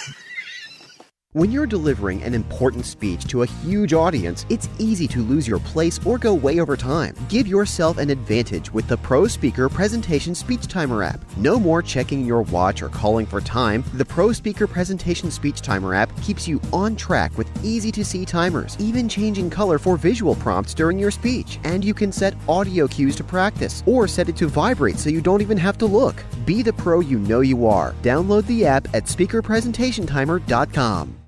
[1.34, 5.58] When you're delivering an important speech to a huge audience, it's easy to lose your
[5.58, 7.16] place or go way over time.
[7.28, 11.18] Give yourself an advantage with the Pro Speaker Presentation Speech Timer app.
[11.36, 13.82] No more checking your watch or calling for time.
[13.94, 18.24] The Pro Speaker Presentation Speech Timer app keeps you on track with easy to see
[18.24, 21.58] timers, even changing color for visual prompts during your speech.
[21.64, 25.20] And you can set audio cues to practice or set it to vibrate so you
[25.20, 26.14] don't even have to look.
[26.44, 27.92] Be the pro you know you are.
[28.02, 31.23] Download the app at speakerpresentationtimer.com.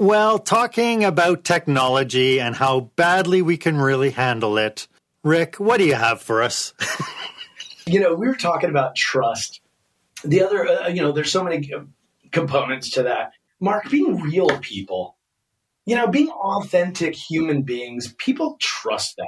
[0.00, 4.86] Well, talking about technology and how badly we can really handle it.
[5.24, 6.72] Rick, what do you have for us?
[7.86, 9.60] you know, we were talking about trust.
[10.24, 11.68] The other, uh, you know, there's so many
[12.30, 13.32] components to that.
[13.58, 15.16] Mark, being real people,
[15.84, 19.26] you know, being authentic human beings, people trust that.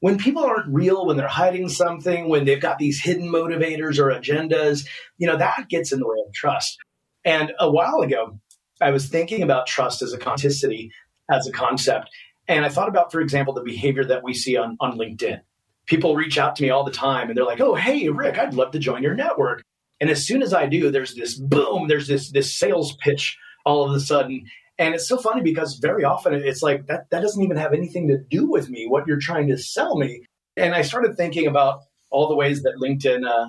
[0.00, 4.08] When people aren't real, when they're hiding something, when they've got these hidden motivators or
[4.08, 4.86] agendas,
[5.16, 6.76] you know, that gets in the way of trust.
[7.24, 8.40] And a while ago,
[8.82, 10.90] I was thinking about trust as a conticity,
[11.30, 12.10] as a concept.
[12.48, 15.40] And I thought about, for example, the behavior that we see on, on LinkedIn.
[15.86, 18.54] People reach out to me all the time and they're like, oh, hey, Rick, I'd
[18.54, 19.62] love to join your network.
[20.00, 23.84] And as soon as I do, there's this boom, there's this this sales pitch all
[23.88, 24.44] of a sudden.
[24.78, 28.08] And it's so funny because very often it's like that that doesn't even have anything
[28.08, 30.24] to do with me, what you're trying to sell me.
[30.56, 33.48] And I started thinking about all the ways that LinkedIn uh,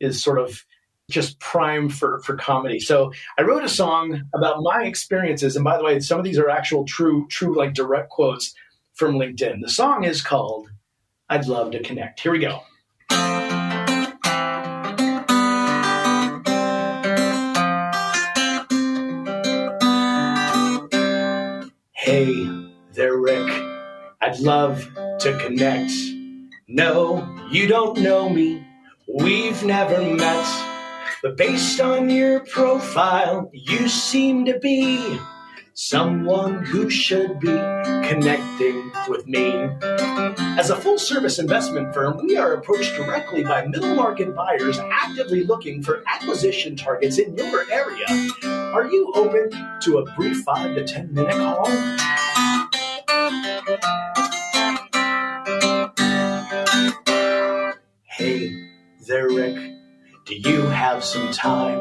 [0.00, 0.64] is sort of
[1.10, 2.80] just prime for for comedy.
[2.80, 6.38] So I wrote a song about my experiences, and by the way, some of these
[6.38, 8.54] are actual true true like direct quotes
[8.94, 9.60] from LinkedIn.
[9.60, 10.68] The song is called
[11.28, 12.60] "I'd Love to Connect." Here we go.
[21.92, 22.48] Hey
[22.92, 23.48] there, Rick.
[24.20, 24.88] I'd love
[25.20, 25.92] to connect.
[26.66, 28.66] No, you don't know me.
[29.06, 30.73] We've never met.
[31.24, 35.18] But based on your profile, you seem to be
[35.72, 37.56] someone who should be
[38.06, 39.70] connecting with me.
[40.58, 45.44] As a full service investment firm, we are approached directly by middle market buyers actively
[45.44, 48.04] looking for acquisition targets in your area.
[48.44, 49.50] Are you open
[49.80, 51.70] to a brief 5 to 10 minute call?
[58.02, 58.68] Hey
[59.06, 59.63] there, Rick.
[60.24, 61.78] Do you have some time?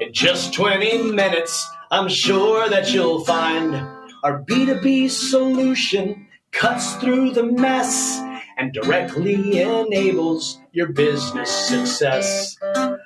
[0.00, 3.74] In just 20 minutes, I'm sure that you'll find
[4.22, 8.20] our B2B solution cuts through the mess
[8.56, 12.56] and directly enables your business success.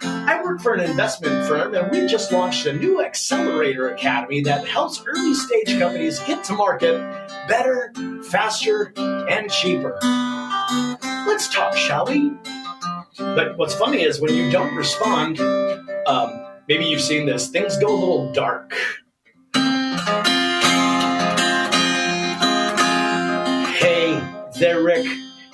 [0.02, 4.68] I work for an investment firm and we just launched a new accelerator academy that
[4.68, 6.98] helps early stage companies get to market
[7.48, 9.98] better, faster, and cheaper.
[11.26, 12.36] Let's talk, shall we?
[13.18, 15.40] But what's funny is when you don't respond,
[16.06, 18.72] um, maybe you've seen this, things go a little dark.
[23.78, 24.20] Hey
[24.58, 25.06] there, Rick,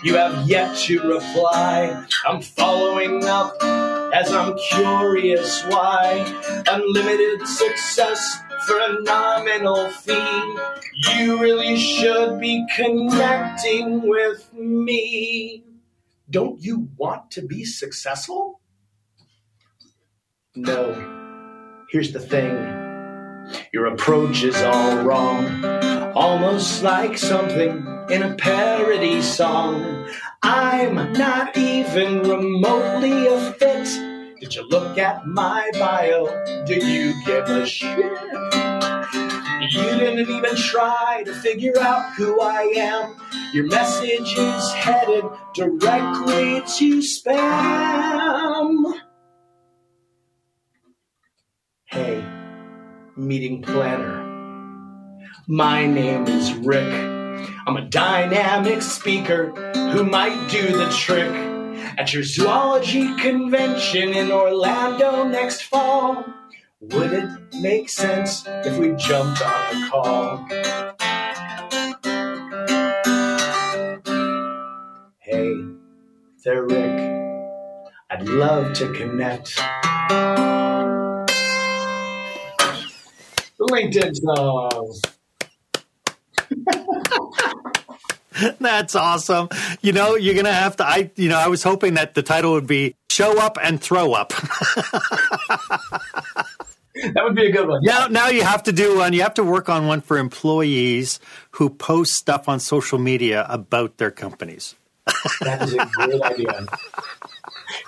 [0.03, 2.05] you have yet to reply.
[2.27, 3.57] I'm following up
[4.13, 6.25] as I'm curious why.
[6.69, 10.57] Unlimited success for a nominal fee.
[11.15, 15.65] You really should be connecting with me.
[16.33, 18.63] Don't you want to be successful?
[20.57, 21.85] No.
[21.91, 22.57] Here's the thing
[23.71, 25.63] your approach is all wrong,
[26.15, 30.09] almost like something in a parody song.
[30.43, 34.41] I'm not even remotely a fit.
[34.41, 36.65] Did you look at my bio?
[36.65, 38.72] Do you give a shit?
[39.73, 43.17] You didn't even try to figure out who I am.
[43.55, 48.93] Your message is headed directly to spam.
[51.87, 52.23] Hey,
[53.17, 54.21] meeting planner.
[55.47, 56.93] My name is Rick.
[57.67, 59.53] I'm a dynamic speaker
[59.93, 61.33] who might do the trick
[61.97, 66.27] at your zoology convention in Orlando next fall.
[66.91, 67.31] Would it
[67.61, 70.47] make sense if we jumped on a call?
[75.21, 75.55] Hey,
[76.45, 77.01] there, Rick.
[78.11, 79.63] I'd love to connect.
[83.61, 84.95] LinkedIn song.
[88.61, 89.49] That's awesome.
[89.83, 92.23] You know, you're going to have to, I, you know, I was hoping that the
[92.25, 94.33] title would be Show Up and Throw Up.
[97.15, 97.81] that would be a good one.
[97.83, 99.13] Now, now you have to do one.
[99.13, 101.19] You have to work on one for employees
[101.53, 104.77] who post stuff on social media about their companies.
[105.41, 106.67] that is a great idea.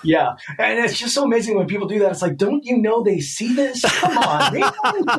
[0.03, 2.11] Yeah, and it's just so amazing when people do that.
[2.11, 3.81] It's like, don't you know they see this?
[3.81, 5.17] Come on,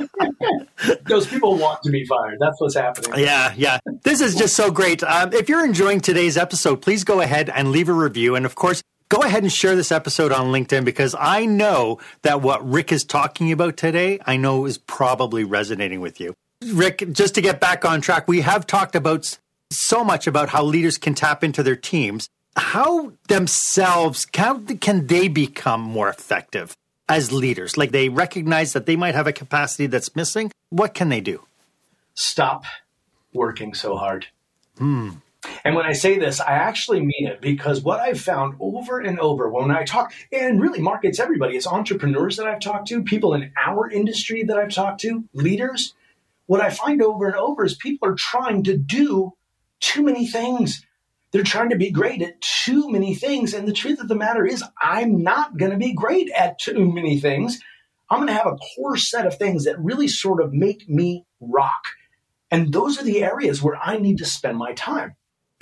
[1.06, 2.38] those people want to be fired.
[2.38, 3.20] That's what's happening.
[3.20, 3.78] Yeah, yeah.
[4.02, 5.02] This is just so great.
[5.02, 8.56] Um, if you're enjoying today's episode, please go ahead and leave a review, and of
[8.56, 12.92] course, go ahead and share this episode on LinkedIn because I know that what Rick
[12.92, 16.34] is talking about today, I know is probably resonating with you.
[16.64, 19.38] Rick, just to get back on track, we have talked about
[19.70, 22.28] so much about how leaders can tap into their teams.
[22.56, 26.74] How themselves, how can they become more effective
[27.08, 27.76] as leaders?
[27.76, 30.50] Like they recognize that they might have a capacity that's missing.
[30.70, 31.44] What can they do?
[32.14, 32.64] Stop
[33.34, 34.26] working so hard.
[34.78, 35.10] Hmm.
[35.64, 39.18] And when I say this, I actually mean it because what I've found over and
[39.18, 43.34] over when I talk, and really, markets everybody, it's entrepreneurs that I've talked to, people
[43.34, 45.94] in our industry that I've talked to, leaders.
[46.46, 49.32] What I find over and over is people are trying to do
[49.80, 50.84] too many things.
[51.32, 53.52] They're trying to be great at too many things.
[53.52, 56.90] And the truth of the matter is, I'm not going to be great at too
[56.90, 57.58] many things.
[58.08, 61.24] I'm going to have a core set of things that really sort of make me
[61.40, 61.82] rock.
[62.52, 65.16] And those are the areas where I need to spend my time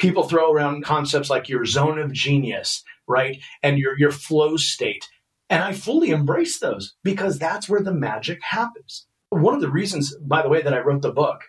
[0.05, 3.41] people throw around concepts like your zone of genius, right?
[3.63, 5.09] And your, your flow state.
[5.49, 9.07] And I fully embrace those because that's where the magic happens.
[9.31, 11.45] One of the reasons, by the way, that I wrote the book,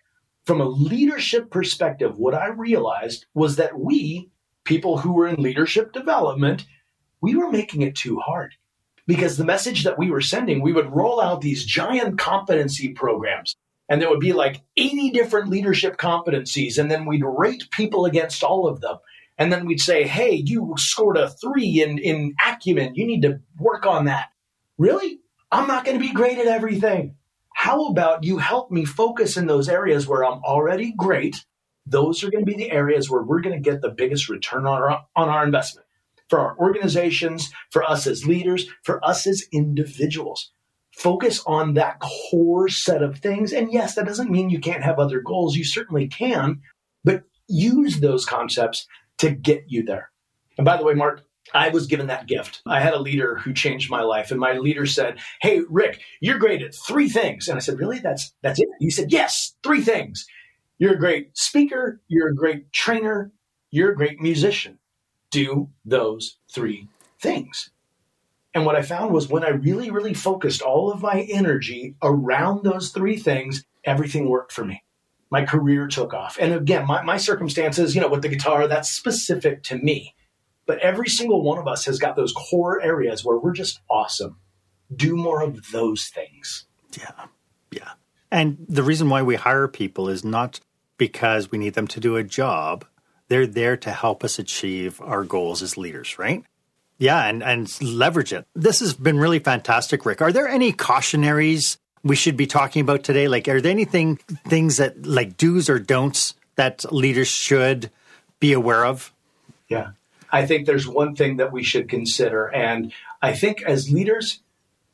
[0.46, 4.30] from a leadership perspective, what I realized was that we,
[4.64, 6.66] people who were in leadership development,
[7.20, 8.54] we were making it too hard
[9.06, 13.58] because the message that we were sending, we would roll out these giant competency programs
[13.90, 18.44] and there would be like 80 different leadership competencies and then we'd rate people against
[18.44, 18.98] all of them.
[19.38, 22.96] And then we'd say hey you scored a three in, in acumen.
[22.96, 24.30] You need to work on that.
[24.78, 25.20] Really?
[25.52, 27.16] I'm not going to be great at everything.
[27.54, 31.46] How about you help me focus in those areas where i'm already great?
[31.86, 34.66] Those are going to be the areas where we're going to get the biggest return
[34.66, 35.86] on our, on our investment.
[36.28, 40.52] For our organizations for us as leaders for us as individuals
[40.96, 43.52] focus on that core set of things.
[43.52, 45.56] And yes, that doesn't mean you can't have other goals.
[45.56, 46.62] You certainly can,
[47.04, 48.88] but use those concepts
[49.18, 50.10] to get you there.
[50.58, 51.24] And by the way, Mark,
[51.54, 52.62] I was given that gift.
[52.66, 56.40] I had a leader who changed my life, and my leader said, "Hey, Rick, you're
[56.40, 58.00] great at three things." And I said, "Really?
[58.00, 60.26] That's that's it?" He said, "Yes, three things.
[60.80, 62.02] You're a great speaker.
[62.08, 63.32] You're a great trainer.
[63.70, 64.80] You're a great musician.
[65.30, 66.88] Do those three
[67.20, 67.70] things."
[68.56, 72.64] And what I found was when I really, really focused all of my energy around
[72.64, 74.82] those three things, everything worked for me.
[75.30, 76.38] My career took off.
[76.40, 80.16] And again, my, my circumstances, you know, with the guitar, that's specific to me.
[80.66, 84.38] But every single one of us has got those core areas where we're just awesome.
[84.96, 86.66] Do more of those things.
[86.98, 87.26] Yeah.
[87.72, 87.92] Yeah.
[88.32, 90.62] And the reason why we hire people is not
[90.98, 92.86] because we need them to do a job.
[93.28, 96.46] They're there to help us achieve our goals as leaders, right?
[96.98, 98.46] Yeah, and, and leverage it.
[98.56, 100.22] This has been really fantastic, Rick.
[100.22, 103.28] Are there any cautionaries we should be talking about today?
[103.28, 104.18] Like, are there anything,
[104.48, 107.92] things that like do's or don'ts that leaders should
[108.40, 109.12] be aware of?
[109.68, 109.90] Yeah.
[110.32, 112.48] I think there's one thing that we should consider.
[112.48, 114.42] And I think as leaders,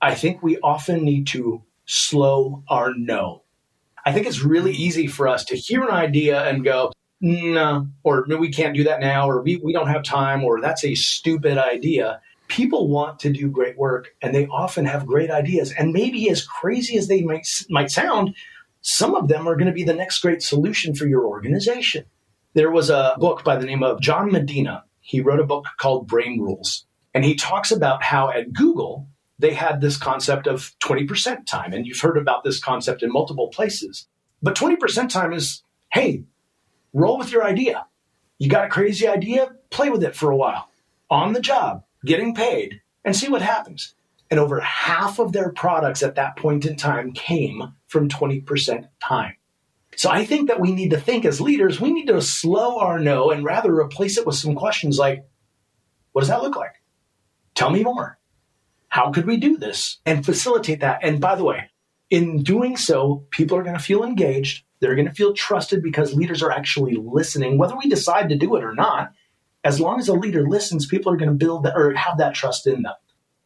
[0.02, 3.44] I think we often need to slow our no.
[4.06, 6.92] I think it's really easy for us to hear an idea and go,
[7.22, 10.60] no, or no, we can't do that now, or we, we don't have time, or
[10.60, 12.20] that's a stupid idea.
[12.48, 15.72] People want to do great work and they often have great ideas.
[15.72, 18.36] And maybe as crazy as they might, might sound,
[18.82, 22.06] some of them are going to be the next great solution for your organization.
[22.54, 24.84] There was a book by the name of John Medina.
[25.00, 26.86] He wrote a book called Brain Rules.
[27.14, 29.08] And he talks about how at Google,
[29.40, 31.72] they had this concept of 20% time.
[31.72, 34.08] And you've heard about this concept in multiple places.
[34.42, 35.64] But 20% time is,
[35.94, 36.24] hey,
[36.94, 37.86] roll with your idea.
[38.40, 39.52] You got a crazy idea?
[39.70, 40.70] Play with it for a while.
[41.10, 43.96] On the job, getting paid, and see what happens.
[44.30, 49.36] And over half of their products at that point in time came from 20% time.
[49.98, 52.98] So I think that we need to think as leaders, we need to slow our
[52.98, 55.26] no and rather replace it with some questions like,
[56.14, 56.82] what does that look like?
[57.56, 58.18] Tell me more.
[58.88, 61.00] How could we do this and facilitate that?
[61.04, 61.70] And by the way,
[62.10, 64.64] in doing so, people are going to feel engaged.
[64.82, 68.56] They're going to feel trusted because leaders are actually listening, whether we decide to do
[68.56, 69.14] it or not.
[69.64, 72.34] As long as a leader listens, people are going to build that, or have that
[72.34, 72.96] trust in them.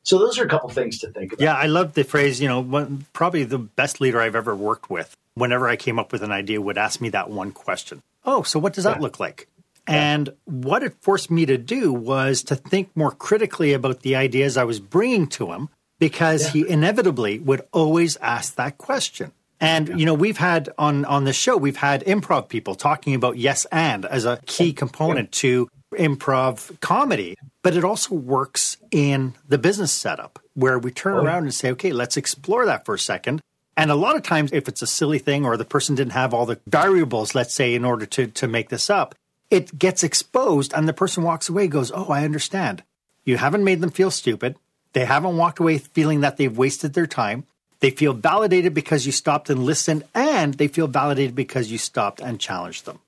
[0.04, 1.44] So those are a couple things to think about.
[1.44, 2.40] Yeah, I love the phrase.
[2.40, 5.14] You know, one, probably the best leader I've ever worked with.
[5.34, 8.02] Whenever I came up with an idea, would ask me that one question.
[8.24, 9.02] Oh, so what does that yeah.
[9.02, 9.50] look like?
[9.88, 14.58] And what it forced me to do was to think more critically about the ideas
[14.58, 15.70] I was bringing to him
[16.00, 16.64] because yeah.
[16.64, 19.32] he inevitably would always ask that question.
[19.60, 19.96] And yeah.
[19.96, 23.66] you know, we've had on on the show, we've had improv people talking about yes
[23.72, 25.42] and as a key component yeah.
[25.42, 31.24] to improv comedy, but it also works in the business setup where we turn oh.
[31.24, 33.42] around and say, okay, let's explore that for a second.
[33.78, 36.34] And a lot of times, if it's a silly thing or the person didn't have
[36.34, 39.16] all the variables, let's say, in order to, to make this up,
[39.50, 42.84] it gets exposed and the person walks away, goes, Oh, I understand.
[43.26, 44.56] You haven't made them feel stupid.
[44.94, 47.46] They haven't walked away feeling that they've wasted their time.
[47.80, 52.22] They feel validated because you stopped and listened, and they feel validated because you stopped
[52.22, 53.00] and challenged them.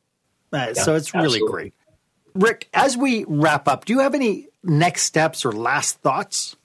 [0.51, 1.51] Uh, yeah, so it's really absolutely.
[1.51, 1.73] great.
[2.35, 6.55] Rick, as we wrap up, do you have any next steps or last thoughts?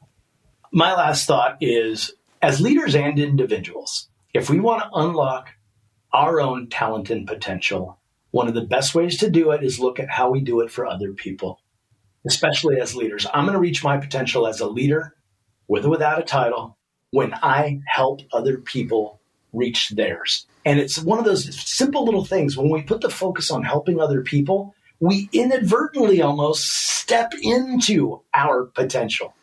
[0.72, 5.50] My last thought is as leaders and individuals, if we want to unlock
[6.12, 7.98] our own talent and potential,
[8.30, 10.70] one of the best ways to do it is look at how we do it
[10.70, 11.60] for other people,
[12.26, 13.26] especially as leaders.
[13.32, 15.14] I'm going to reach my potential as a leader,
[15.68, 16.76] with or without a title,
[17.12, 19.20] when I help other people
[19.52, 20.46] reach theirs.
[20.64, 22.56] And it's one of those simple little things.
[22.56, 28.64] When we put the focus on helping other people, we inadvertently almost step into our
[28.64, 29.34] potential.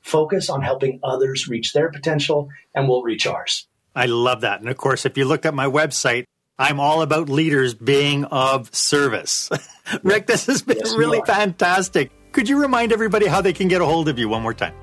[0.00, 3.68] Focus on helping others reach their potential, and we'll reach ours.
[3.94, 4.60] I love that.
[4.60, 6.24] And of course, if you look at my website,
[6.58, 9.48] I'm all about leaders being of service.
[10.02, 12.10] Rick, this has been yes, really fantastic.
[12.32, 14.74] Could you remind everybody how they can get a hold of you one more time?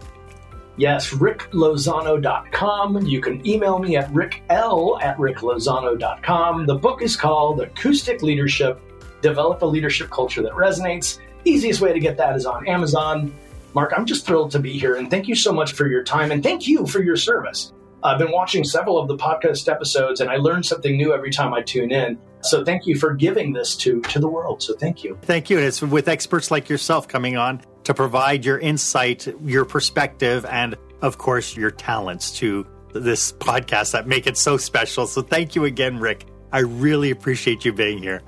[0.80, 3.06] Yes, ricklozano.com.
[3.06, 6.66] You can email me at rickl at ricklozano.com.
[6.66, 8.80] The book is called Acoustic Leadership
[9.22, 11.20] Develop a Leadership Culture That Resonates.
[11.44, 13.36] Easiest way to get that is on Amazon.
[13.74, 16.32] Mark, I'm just thrilled to be here and thank you so much for your time
[16.32, 17.74] and thank you for your service.
[18.02, 21.54] I've been watching several of the podcast episodes and I learn something new every time
[21.54, 22.18] I tune in.
[22.42, 24.64] So thank you for giving this to to the world.
[24.64, 25.18] So thank you.
[25.24, 25.58] Thank you.
[25.58, 30.76] And it's with experts like yourself coming on to provide your insight, your perspective, and
[31.02, 35.08] of course your talents to this podcast that make it so special.
[35.08, 36.26] So thank you again, Rick.
[36.52, 38.22] I really appreciate you being here.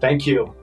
[0.00, 0.54] Thank you.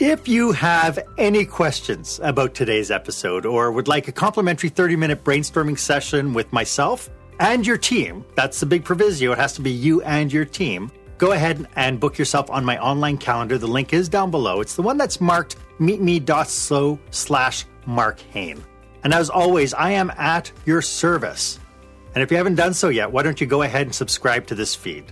[0.00, 5.24] If you have any questions about today's episode or would like a complimentary 30 minute
[5.24, 7.08] brainstorming session with myself,
[7.40, 10.90] and your team, that's the big proviso, it has to be you and your team,
[11.24, 13.56] go ahead and book yourself on my online calendar.
[13.56, 14.60] The link is down below.
[14.60, 18.62] It's the one that's marked meetme.so slash Mark Hain.
[19.04, 21.58] And as always, I am at your service.
[22.14, 24.54] And if you haven't done so yet, why don't you go ahead and subscribe to
[24.54, 25.06] this feed?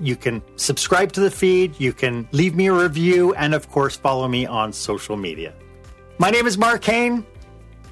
[0.00, 3.94] You can subscribe to the feed, you can leave me a review, and of course,
[3.94, 5.52] follow me on social media.
[6.16, 7.26] My name is Mark Hain.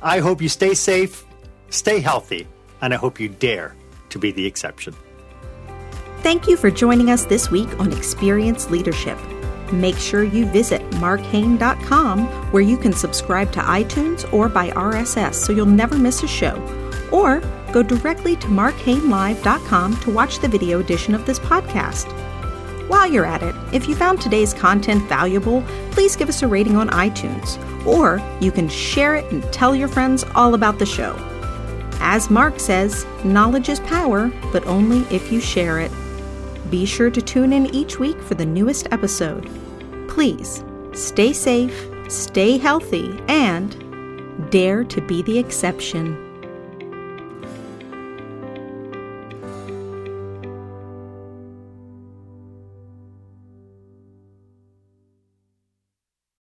[0.00, 1.26] I hope you stay safe,
[1.68, 2.48] stay healthy,
[2.80, 3.76] and I hope you dare
[4.08, 4.96] to be the exception.
[6.22, 9.18] Thank you for joining us this week on Experience Leadership.
[9.72, 15.54] Make sure you visit markhain.com where you can subscribe to iTunes or by RSS so
[15.54, 16.56] you'll never miss a show.
[17.10, 17.40] Or
[17.72, 22.06] go directly to markhainlive.com to watch the video edition of this podcast.
[22.86, 26.76] While you're at it, if you found today's content valuable, please give us a rating
[26.76, 27.56] on iTunes.
[27.86, 31.16] Or you can share it and tell your friends all about the show.
[32.00, 35.90] As Mark says, knowledge is power, but only if you share it.
[36.70, 39.50] Be sure to tune in each week for the newest episode.
[40.08, 40.62] Please
[40.92, 46.29] stay safe, stay healthy, and dare to be the exception.